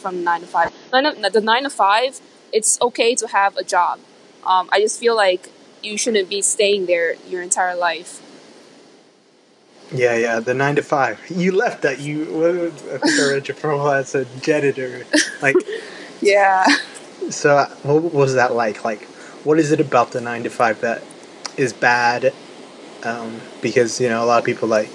from 0.00 0.24
nine 0.24 0.40
to 0.40 0.46
five. 0.46 0.72
Nine 0.92 1.14
to, 1.14 1.30
the 1.30 1.40
nine 1.40 1.64
to 1.64 1.70
five, 1.70 2.20
it's 2.52 2.80
okay 2.80 3.14
to 3.16 3.26
have 3.28 3.56
a 3.56 3.64
job. 3.64 3.98
Um, 4.46 4.68
I 4.72 4.80
just 4.80 4.98
feel 4.98 5.16
like 5.16 5.50
you 5.82 5.98
shouldn't 5.98 6.28
be 6.28 6.40
staying 6.40 6.86
there 6.86 7.14
your 7.28 7.42
entire 7.42 7.76
life. 7.76 8.20
Yeah 9.94 10.16
yeah 10.16 10.40
the 10.40 10.54
nine 10.54 10.76
to 10.76 10.82
five 10.82 11.20
you 11.30 11.52
left 11.52 11.82
that 11.82 11.98
you 12.00 12.22
i 12.64 12.98
think 12.98 13.20
i 13.20 13.30
read 13.30 13.48
your 13.48 13.56
profile 13.56 13.92
as 13.92 14.14
a 14.14 14.24
janitor 14.40 15.04
like 15.40 15.56
Yeah. 16.22 16.64
So, 17.30 17.64
what 17.82 18.14
was 18.14 18.34
that 18.34 18.54
like? 18.54 18.84
Like, 18.84 19.02
what 19.44 19.58
is 19.58 19.72
it 19.72 19.80
about 19.80 20.12
the 20.12 20.20
nine 20.20 20.44
to 20.44 20.50
five 20.50 20.80
that 20.80 21.02
is 21.56 21.72
bad? 21.72 22.32
Um, 23.02 23.40
because 23.60 24.00
you 24.00 24.08
know, 24.08 24.24
a 24.24 24.26
lot 24.26 24.38
of 24.38 24.44
people 24.44 24.68
like, 24.68 24.88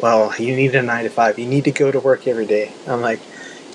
well, 0.00 0.34
you 0.38 0.54
need 0.54 0.74
a 0.74 0.82
nine 0.82 1.04
to 1.04 1.10
five. 1.10 1.38
You 1.38 1.46
need 1.46 1.64
to 1.64 1.72
go 1.72 1.90
to 1.90 1.98
work 1.98 2.26
every 2.26 2.46
day. 2.46 2.70
I'm 2.86 3.00
like, 3.00 3.20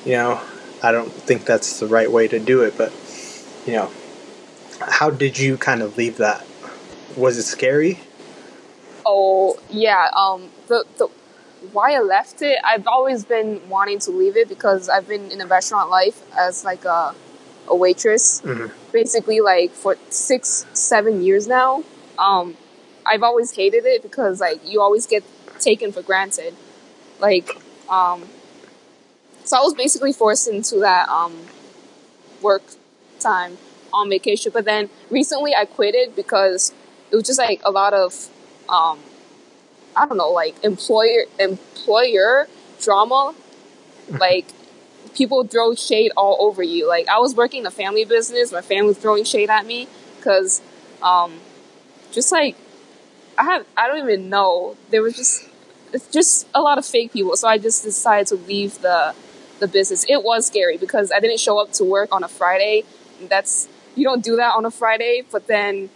you 0.05 0.13
know, 0.13 0.39
I 0.83 0.91
don't 0.91 1.11
think 1.11 1.45
that's 1.45 1.79
the 1.79 1.87
right 1.87 2.11
way 2.11 2.27
to 2.27 2.39
do 2.39 2.61
it. 2.61 2.77
But 2.77 2.93
you 3.65 3.73
know, 3.73 3.91
how 4.79 5.09
did 5.09 5.39
you 5.39 5.57
kind 5.57 5.81
of 5.81 5.97
leave 5.97 6.17
that? 6.17 6.45
Was 7.17 7.39
it 7.39 7.43
scary? 7.43 7.99
Oh 9.11 9.57
yeah. 9.69 10.07
Um. 10.15 10.49
The 10.67 10.85
the 10.97 11.07
why 11.73 11.93
I 11.95 11.99
left 11.99 12.41
it, 12.41 12.57
I've 12.63 12.87
always 12.87 13.25
been 13.25 13.67
wanting 13.69 13.99
to 13.99 14.11
leave 14.11 14.37
it 14.37 14.47
because 14.47 14.87
I've 14.87 15.07
been 15.07 15.31
in 15.31 15.41
a 15.41 15.47
restaurant 15.47 15.89
life 15.89 16.21
as 16.37 16.63
like 16.63 16.85
a 16.85 17.15
a 17.67 17.75
waitress. 17.75 18.41
Mhm. 18.41 18.71
Basically, 18.91 19.39
like 19.41 19.71
for 19.71 19.97
six 20.09 20.65
seven 20.73 21.23
years 21.23 21.47
now. 21.47 21.83
Um, 22.19 22.55
I've 23.05 23.23
always 23.23 23.51
hated 23.55 23.85
it 23.85 24.03
because 24.03 24.39
like 24.41 24.59
you 24.63 24.81
always 24.81 25.07
get 25.07 25.23
taken 25.59 25.91
for 25.91 26.03
granted. 26.03 26.53
Like 27.19 27.49
um. 27.89 28.23
So 29.43 29.57
I 29.57 29.61
was 29.61 29.73
basically 29.73 30.13
forced 30.13 30.47
into 30.47 30.77
that 30.79 31.09
um 31.09 31.33
work 32.41 32.63
time 33.19 33.57
on 33.93 34.09
vacation, 34.09 34.51
but 34.53 34.65
then 34.65 34.89
recently 35.09 35.55
I 35.55 35.65
quit 35.65 35.95
it 35.95 36.15
because 36.15 36.73
it 37.11 37.15
was 37.15 37.25
just 37.25 37.39
like 37.39 37.61
a 37.65 37.71
lot 37.71 37.93
of 37.93 38.29
um 38.69 38.99
I 39.95 40.05
don't 40.05 40.17
know, 40.17 40.29
like 40.31 40.63
employer 40.63 41.25
employer 41.39 42.47
drama. 42.81 43.33
Like 44.09 44.47
people 45.13 45.43
throw 45.43 45.75
shade 45.75 46.11
all 46.17 46.37
over 46.39 46.63
you. 46.63 46.87
Like 46.87 47.07
I 47.07 47.19
was 47.19 47.35
working 47.35 47.59
in 47.59 47.67
a 47.67 47.71
family 47.71 48.05
business, 48.05 48.51
my 48.51 48.61
family 48.61 48.87
was 48.87 48.97
throwing 48.97 49.23
shade 49.23 49.51
at 49.51 49.67
me 49.67 49.87
because 50.17 50.61
um 51.03 51.33
just 52.11 52.31
like 52.31 52.55
I 53.37 53.43
have 53.43 53.65
I 53.77 53.87
don't 53.87 53.99
even 53.99 54.29
know. 54.29 54.75
There 54.89 55.01
was 55.01 55.15
just 55.15 55.47
it's 55.93 56.07
just 56.07 56.47
a 56.55 56.61
lot 56.61 56.77
of 56.77 56.85
fake 56.85 57.13
people. 57.13 57.35
So 57.37 57.47
I 57.47 57.57
just 57.57 57.83
decided 57.83 58.27
to 58.27 58.35
leave 58.35 58.81
the 58.81 59.13
the 59.59 59.67
business. 59.67 60.05
It 60.09 60.23
was 60.23 60.47
scary 60.47 60.77
because 60.77 61.11
I 61.11 61.19
didn't 61.19 61.39
show 61.39 61.59
up 61.59 61.71
to 61.73 61.83
work 61.83 62.09
on 62.11 62.23
a 62.23 62.27
Friday. 62.27 62.83
That's 63.21 63.67
you 63.95 64.03
don't 64.03 64.23
do 64.23 64.35
that 64.37 64.55
on 64.55 64.65
a 64.65 64.71
Friday, 64.71 65.23
but 65.31 65.47
then 65.47 65.89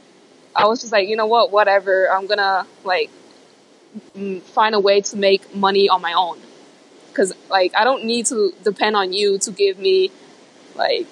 I 0.55 0.65
was 0.65 0.81
just 0.81 0.91
like, 0.91 1.07
you 1.07 1.15
know 1.15 1.25
what, 1.25 1.51
whatever. 1.51 2.09
I'm 2.11 2.27
gonna 2.27 2.65
like 2.83 3.09
find 4.45 4.75
a 4.75 4.79
way 4.79 5.01
to 5.01 5.17
make 5.17 5.55
money 5.55 5.89
on 5.89 6.01
my 6.01 6.13
own. 6.13 6.39
Cause 7.13 7.33
like 7.49 7.75
I 7.75 7.83
don't 7.83 8.05
need 8.05 8.25
to 8.27 8.53
depend 8.63 8.95
on 8.95 9.13
you 9.13 9.37
to 9.39 9.51
give 9.51 9.77
me 9.77 10.11
like 10.75 11.07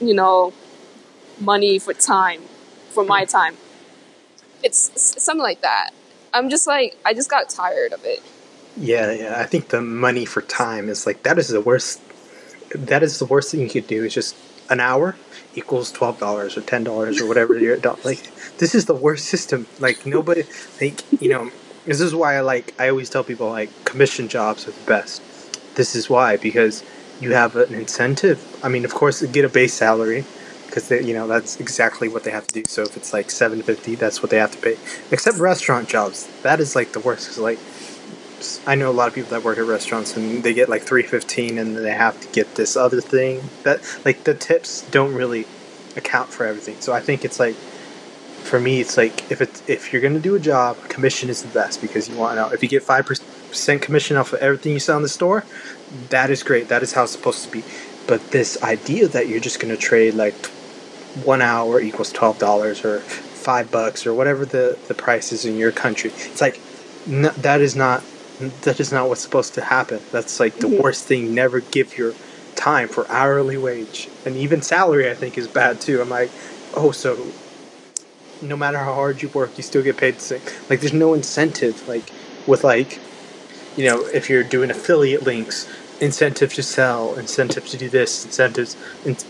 you 0.00 0.14
know 0.14 0.52
money 1.40 1.78
for 1.78 1.92
time 1.92 2.42
for 2.90 3.04
my 3.04 3.24
time. 3.24 3.56
It's, 4.62 4.88
it's 4.90 5.22
something 5.22 5.42
like 5.42 5.60
that. 5.60 5.90
I'm 6.34 6.50
just 6.50 6.66
like 6.66 6.96
I 7.04 7.14
just 7.14 7.30
got 7.30 7.48
tired 7.48 7.92
of 7.92 8.04
it. 8.04 8.22
Yeah, 8.76 9.12
yeah. 9.12 9.40
I 9.40 9.44
think 9.44 9.68
the 9.68 9.80
money 9.80 10.24
for 10.24 10.42
time 10.42 10.88
is 10.88 11.06
like 11.06 11.22
that 11.22 11.38
is 11.38 11.48
the 11.48 11.60
worst. 11.60 12.00
That 12.74 13.02
is 13.02 13.18
the 13.18 13.26
worst 13.26 13.52
thing 13.52 13.60
you 13.60 13.68
could 13.68 13.86
do. 13.86 14.04
Is 14.04 14.14
just 14.14 14.36
an 14.68 14.80
hour 14.80 15.16
equals 15.56 15.90
twelve 15.90 16.18
dollars 16.18 16.56
or 16.56 16.60
ten 16.60 16.84
dollars 16.84 17.20
or 17.20 17.26
whatever 17.26 17.58
you're 17.58 17.78
like. 18.04 18.30
This 18.58 18.74
is 18.74 18.86
the 18.86 18.94
worst 18.94 19.26
system. 19.26 19.66
Like 19.80 20.06
nobody, 20.06 20.44
like 20.80 21.00
you 21.20 21.30
know, 21.30 21.50
this 21.84 22.00
is 22.00 22.14
why 22.14 22.36
I 22.36 22.40
like. 22.40 22.74
I 22.78 22.88
always 22.88 23.10
tell 23.10 23.24
people 23.24 23.48
like 23.48 23.70
commission 23.84 24.28
jobs 24.28 24.68
are 24.68 24.72
the 24.72 24.86
best. 24.86 25.22
This 25.76 25.94
is 25.94 26.08
why 26.08 26.36
because 26.36 26.84
you 27.20 27.32
have 27.32 27.56
an 27.56 27.74
incentive. 27.74 28.44
I 28.62 28.68
mean, 28.68 28.84
of 28.84 28.94
course, 28.94 29.22
get 29.22 29.44
a 29.44 29.48
base 29.48 29.74
salary 29.74 30.24
because 30.66 30.90
you 30.90 31.14
know 31.14 31.26
that's 31.26 31.58
exactly 31.60 32.08
what 32.08 32.24
they 32.24 32.30
have 32.30 32.46
to 32.48 32.54
do. 32.62 32.64
So 32.68 32.82
if 32.82 32.96
it's 32.96 33.12
like 33.12 33.30
seven 33.30 33.62
fifty, 33.62 33.94
that's 33.94 34.22
what 34.22 34.30
they 34.30 34.38
have 34.38 34.52
to 34.52 34.58
pay. 34.58 34.76
Except 35.10 35.38
restaurant 35.38 35.88
jobs, 35.88 36.28
that 36.42 36.60
is 36.60 36.76
like 36.76 36.92
the 36.92 37.00
worst. 37.00 37.28
Cause 37.28 37.38
like 37.38 37.58
I 38.66 38.74
know 38.74 38.90
a 38.90 38.92
lot 38.92 39.08
of 39.08 39.14
people 39.14 39.30
that 39.30 39.42
work 39.42 39.58
at 39.58 39.64
restaurants 39.64 40.16
and 40.16 40.42
they 40.42 40.52
get 40.52 40.68
like 40.68 40.82
three 40.82 41.02
fifteen, 41.02 41.58
and 41.58 41.76
they 41.76 41.92
have 41.92 42.20
to 42.20 42.28
get 42.28 42.54
this 42.54 42.76
other 42.76 43.00
thing 43.00 43.42
that 43.62 43.80
like 44.04 44.24
the 44.24 44.34
tips 44.34 44.82
don't 44.90 45.14
really 45.14 45.46
account 45.96 46.28
for 46.28 46.44
everything. 46.44 46.76
So 46.80 46.92
I 46.92 47.00
think 47.00 47.24
it's 47.24 47.40
like 47.40 47.54
for 47.54 48.60
me, 48.60 48.80
it's 48.80 48.96
like 48.96 49.30
if 49.30 49.40
it's 49.40 49.62
if 49.68 49.92
you're 49.92 50.02
gonna 50.02 50.20
do 50.20 50.34
a 50.34 50.40
job, 50.40 50.76
commission 50.88 51.28
is 51.28 51.42
the 51.42 51.48
best 51.48 51.80
because 51.80 52.08
you 52.08 52.16
want 52.16 52.32
to 52.32 52.42
know 52.42 52.48
if 52.48 52.62
you 52.62 52.68
get 52.68 52.82
five 52.82 53.06
percent 53.06 53.82
commission 53.82 54.16
off 54.16 54.32
of 54.32 54.40
everything 54.40 54.72
you 54.72 54.80
sell 54.80 54.96
in 54.96 55.02
the 55.02 55.08
store, 55.08 55.44
that 56.10 56.30
is 56.30 56.42
great. 56.42 56.68
That 56.68 56.82
is 56.82 56.92
how 56.92 57.04
it's 57.04 57.12
supposed 57.12 57.44
to 57.44 57.50
be. 57.50 57.64
But 58.06 58.30
this 58.30 58.62
idea 58.62 59.08
that 59.08 59.28
you're 59.28 59.40
just 59.40 59.60
gonna 59.60 59.76
trade 59.76 60.14
like 60.14 60.34
one 61.24 61.42
hour 61.42 61.80
equals 61.80 62.12
twelve 62.12 62.38
dollars 62.38 62.84
or 62.84 63.00
five 63.00 63.70
bucks 63.70 64.06
or 64.06 64.14
whatever 64.14 64.44
the 64.44 64.78
the 64.88 64.94
price 64.94 65.32
is 65.32 65.44
in 65.44 65.56
your 65.56 65.72
country, 65.72 66.10
it's 66.10 66.40
like 66.40 66.60
no, 67.06 67.30
that 67.30 67.60
is 67.60 67.74
not 67.74 68.02
that 68.38 68.80
is 68.80 68.92
not 68.92 69.08
what's 69.08 69.20
supposed 69.20 69.54
to 69.54 69.62
happen. 69.62 70.00
That's 70.12 70.38
like 70.40 70.56
the 70.56 70.66
mm-hmm. 70.66 70.82
worst 70.82 71.06
thing. 71.06 71.34
Never 71.34 71.60
give 71.60 71.96
your 71.96 72.14
time 72.54 72.88
for 72.88 73.08
hourly 73.10 73.56
wage 73.56 74.08
and 74.24 74.36
even 74.36 74.62
salary. 74.62 75.10
I 75.10 75.14
think 75.14 75.38
is 75.38 75.48
bad 75.48 75.80
too. 75.80 76.00
I'm 76.00 76.10
like, 76.10 76.30
oh, 76.74 76.90
so 76.90 77.32
no 78.42 78.56
matter 78.56 78.78
how 78.78 78.94
hard 78.94 79.22
you 79.22 79.28
work, 79.30 79.56
you 79.56 79.62
still 79.62 79.82
get 79.82 79.96
paid 79.96 80.16
the 80.16 80.20
same. 80.20 80.42
Like, 80.68 80.80
there's 80.80 80.92
no 80.92 81.14
incentive. 81.14 81.88
Like 81.88 82.10
with 82.46 82.64
like, 82.64 83.00
you 83.76 83.86
know, 83.86 84.04
if 84.06 84.28
you're 84.28 84.44
doing 84.44 84.70
affiliate 84.70 85.22
links, 85.22 85.68
incentive 86.00 86.52
to 86.54 86.62
sell, 86.62 87.14
incentive 87.14 87.66
to 87.68 87.76
do 87.76 87.88
this, 87.88 88.24
incentives, 88.24 88.76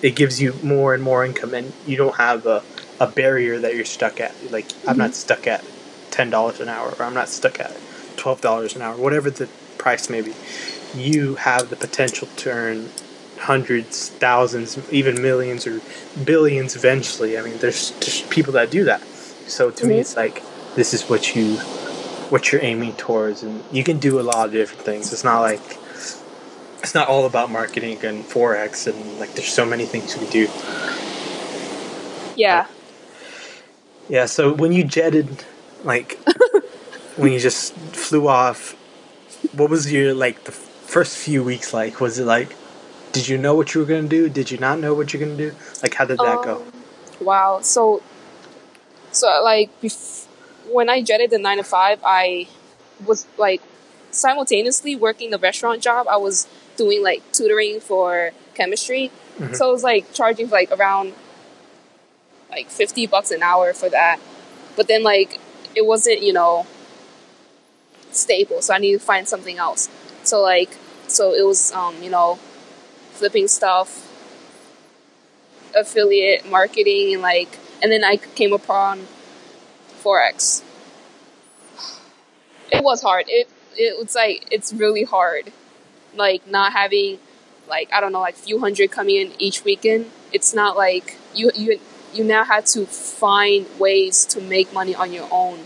it 0.03 0.17
gives 0.17 0.41
you 0.41 0.55
more 0.63 0.95
and 0.95 1.03
more 1.03 1.25
income, 1.25 1.55
and 1.55 1.73
you 1.87 1.97
don't 1.97 2.17
have 2.17 2.47
a, 2.47 2.63
a 2.99 3.07
barrier 3.07 3.59
that 3.59 3.77
you're 3.77 3.85
stuck 3.85 4.21
at. 4.21 4.35
Like, 4.51 4.67
mm-hmm. 4.67 4.91
I'm 4.91 4.99
not 4.99 5.15
stuck 5.15 5.47
at 5.47 5.65
ten 6.11 6.31
dollars 6.31 6.61
an 6.61 6.69
hour, 6.69 6.93
or 6.99 7.05
I'm 7.05 7.15
not 7.15 7.29
stuck 7.29 7.61
at 7.61 7.77
twelve 8.27 8.41
dollars 8.41 8.75
an 8.75 8.83
hour, 8.83 8.97
whatever 8.97 9.31
the 9.31 9.47
price 9.79 10.11
may 10.11 10.21
be. 10.21 10.35
You 10.97 11.37
have 11.37 11.71
the 11.71 11.77
potential 11.77 12.27
to 12.39 12.51
earn 12.51 12.89
hundreds, 13.39 14.09
thousands, 14.09 14.77
even 14.93 15.23
millions 15.23 15.65
or 15.65 15.81
billions 16.25 16.75
eventually. 16.75 17.39
I 17.39 17.43
mean, 17.43 17.59
there's 17.59 17.93
just 18.01 18.29
people 18.29 18.53
that 18.55 18.69
do 18.69 18.83
that. 18.83 19.01
So 19.47 19.71
to 19.71 19.77
mm-hmm. 19.77 19.89
me, 19.91 19.99
it's 20.01 20.17
like 20.17 20.43
this 20.75 20.93
is 20.93 21.09
what 21.09 21.37
you 21.37 21.59
what 22.33 22.51
you're 22.51 22.65
aiming 22.65 22.95
towards, 22.95 23.45
and 23.45 23.63
you 23.71 23.85
can 23.85 24.01
do 24.01 24.19
a 24.19 24.23
lot 24.23 24.47
of 24.47 24.53
different 24.53 24.83
things. 24.83 25.13
It's 25.13 25.23
not 25.23 25.43
like 25.43 25.63
it's 26.83 26.97
not 26.97 27.07
all 27.07 27.27
about 27.27 27.49
marketing 27.49 28.05
and 28.05 28.25
forex, 28.25 28.89
and 28.89 29.21
like 29.21 29.35
there's 29.35 29.53
so 29.53 29.65
many 29.65 29.87
things 29.87 30.15
you 30.15 30.23
can 30.23 30.31
do. 30.33 30.49
Yeah. 32.35 32.67
yeah. 34.09 34.27
So 34.27 34.53
when 34.53 34.73
you 34.73 34.83
jetted, 34.83 35.45
like 35.85 36.19
when 37.17 37.33
you 37.33 37.39
just 37.39 37.75
flew 37.75 38.29
off, 38.29 38.73
what 39.53 39.71
was 39.71 39.91
your 39.93 40.15
like 40.15 40.45
the 40.45 40.53
first 40.53 41.17
few 41.17 41.43
weeks 41.43 41.73
like? 41.73 42.01
Was 42.01 42.19
it 42.19 42.25
like 42.25 42.55
did 43.17 43.29
you 43.29 43.39
know 43.39 43.55
what 43.55 43.73
you 43.73 43.81
were 43.81 43.87
going 43.87 44.03
to 44.03 44.09
do? 44.11 44.29
Did 44.29 44.51
you 44.51 44.59
not 44.59 44.79
know 44.79 44.93
what 44.93 45.15
you're 45.15 45.25
going 45.25 45.39
to 45.39 45.51
do? 45.51 45.57
Like, 45.83 45.95
how 45.95 46.05
did 46.05 46.19
that 46.19 46.39
um, 46.39 46.45
go? 46.45 46.63
Wow. 47.19 47.61
So, 47.63 48.03
so 49.11 49.41
like, 49.43 49.71
bef- 49.81 50.27
when 50.71 50.91
I 50.91 51.03
jetted 51.03 51.31
the 51.31 51.39
nine 51.39 51.57
to 51.57 51.65
five, 51.65 51.99
I 52.05 52.47
was 53.07 53.27
like 53.39 53.63
simultaneously 54.11 54.97
working 54.97 55.31
the 55.31 55.39
restaurant 55.39 55.81
job. 55.81 56.07
I 56.09 56.19
was 56.19 56.47
doing 56.77 57.03
like 57.03 57.23
tutoring 57.33 57.81
for 57.81 58.33
chemistry. 58.53 59.11
Mm-hmm. 59.39 59.55
So 59.55 59.71
it 59.71 59.73
was 59.73 59.83
like 59.83 60.13
charging 60.13 60.51
like 60.51 60.71
around 60.71 61.15
like 62.51 62.69
50 62.69 63.07
bucks 63.07 63.31
an 63.31 63.43
hour 63.43 63.73
for 63.73 63.89
that. 63.89 64.21
But 64.77 64.89
then 64.89 65.03
like 65.03 65.41
it 65.75 65.87
wasn't, 65.87 66.23
you 66.23 66.35
know, 66.35 66.67
stable. 68.17 68.63
So 68.63 68.75
I 68.75 68.79
needed 68.79 69.01
to 69.01 69.07
find 69.07 69.29
something 69.29 69.59
else. 69.59 69.89
So 70.23 70.41
like, 70.41 70.77
so 71.09 71.33
it 71.33 71.47
was, 71.47 71.73
um, 71.73 72.03
you 72.03 72.11
know, 72.11 72.37
flipping 73.13 73.49
stuff, 73.49 74.13
affiliate 75.75 76.49
marketing, 76.49 77.15
and 77.15 77.23
like, 77.23 77.59
and 77.83 77.93
then 77.93 78.05
I 78.05 78.17
came 78.17 78.53
upon 78.53 79.07
forex. 80.03 80.63
It 82.73 82.83
was 82.83 83.01
hard. 83.01 83.27
It 83.29 83.49
it 83.77 83.97
was 83.97 84.17
like 84.17 84.49
it's 84.51 84.73
really 84.73 85.05
hard, 85.05 85.53
like 86.17 86.47
not 86.49 86.73
having, 86.73 87.21
like 87.69 87.89
I 87.93 88.01
don't 88.01 88.11
know, 88.11 88.21
like 88.21 88.35
few 88.35 88.59
hundred 88.59 88.91
coming 88.91 89.17
in 89.17 89.33
each 89.39 89.65
weekend. 89.65 90.11
It's 90.33 90.53
not 90.53 90.77
like 90.77 91.17
you 91.33 91.53
you 91.55 91.79
you 92.13 92.25
now 92.25 92.45
have 92.45 92.65
to 92.67 92.87
find 92.87 93.67
ways 93.79 94.25
to 94.27 94.41
make 94.41 94.73
money 94.73 94.95
on 94.95 95.13
your 95.13 95.29
own. 95.31 95.61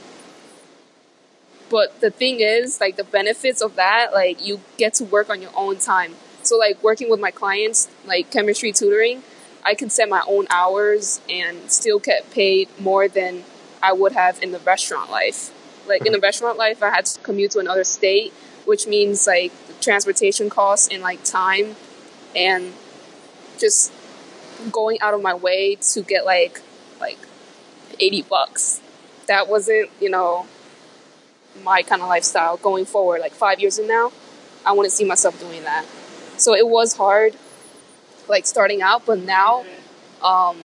But 1.71 2.01
the 2.01 2.11
thing 2.11 2.41
is, 2.41 2.81
like 2.81 2.97
the 2.97 3.05
benefits 3.05 3.63
of 3.63 3.77
that, 3.77 4.13
like 4.13 4.45
you 4.45 4.61
get 4.77 4.95
to 4.95 5.05
work 5.05 5.31
on 5.31 5.41
your 5.41 5.53
own 5.55 5.79
time. 5.79 6.15
So 6.43 6.59
like 6.59 6.83
working 6.83 7.09
with 7.09 7.21
my 7.21 7.31
clients, 7.31 7.89
like 8.05 8.31
chemistry 8.31 8.73
tutoring, 8.73 9.23
I 9.65 9.75
can 9.75 9.89
set 9.89 10.09
my 10.09 10.23
own 10.27 10.47
hours 10.51 11.21
and 11.31 11.71
still 11.71 11.99
get 11.99 12.31
paid 12.31 12.69
more 12.81 13.09
than 13.09 13.45
I 13.83 13.93
would 13.93 14.13
have 14.13 14.43
in 14.43 14.53
the 14.53 14.59
restaurant 14.59 15.11
life. 15.11 15.51
Like 15.87 16.05
in 16.05 16.13
the 16.13 16.21
restaurant 16.21 16.59
life, 16.59 16.83
I 16.83 16.91
had 16.91 17.07
to 17.07 17.21
commute 17.21 17.53
to 17.53 17.61
another 17.61 17.85
state, 17.85 18.33
which 18.65 18.87
means 18.87 19.27
like 19.27 19.53
transportation 19.81 20.51
costs 20.51 20.89
and 20.91 21.03
like 21.03 21.23
time 21.25 21.77
and 22.35 22.73
just 23.59 23.93
going 24.73 25.01
out 25.01 25.15
of 25.15 25.23
my 25.23 25.35
way 25.35 25.77
to 25.77 26.03
get 26.03 26.25
like 26.25 26.61
like 27.01 27.19
80 27.99 28.23
bucks. 28.23 28.81
That 29.27 29.49
wasn't, 29.49 29.91
you 30.01 30.11
know, 30.11 30.47
my 31.65 31.83
kind 31.83 32.03
of 32.03 32.09
lifestyle 32.09 32.57
going 32.57 32.85
forward. 32.85 33.21
Like 33.21 33.33
five 33.33 33.61
years 33.61 33.79
from 33.79 33.87
now, 33.87 34.13
I 34.65 34.73
want 34.73 34.87
to 34.87 34.91
see 34.91 35.05
myself 35.05 35.39
doing 35.41 35.63
that. 35.63 35.85
So 36.37 36.55
it 36.55 36.67
was 36.67 36.97
hard, 36.97 37.35
like 38.29 38.47
starting 38.47 38.83
out, 38.83 39.05
but 39.07 39.19
now, 39.19 39.65
um, 40.23 40.57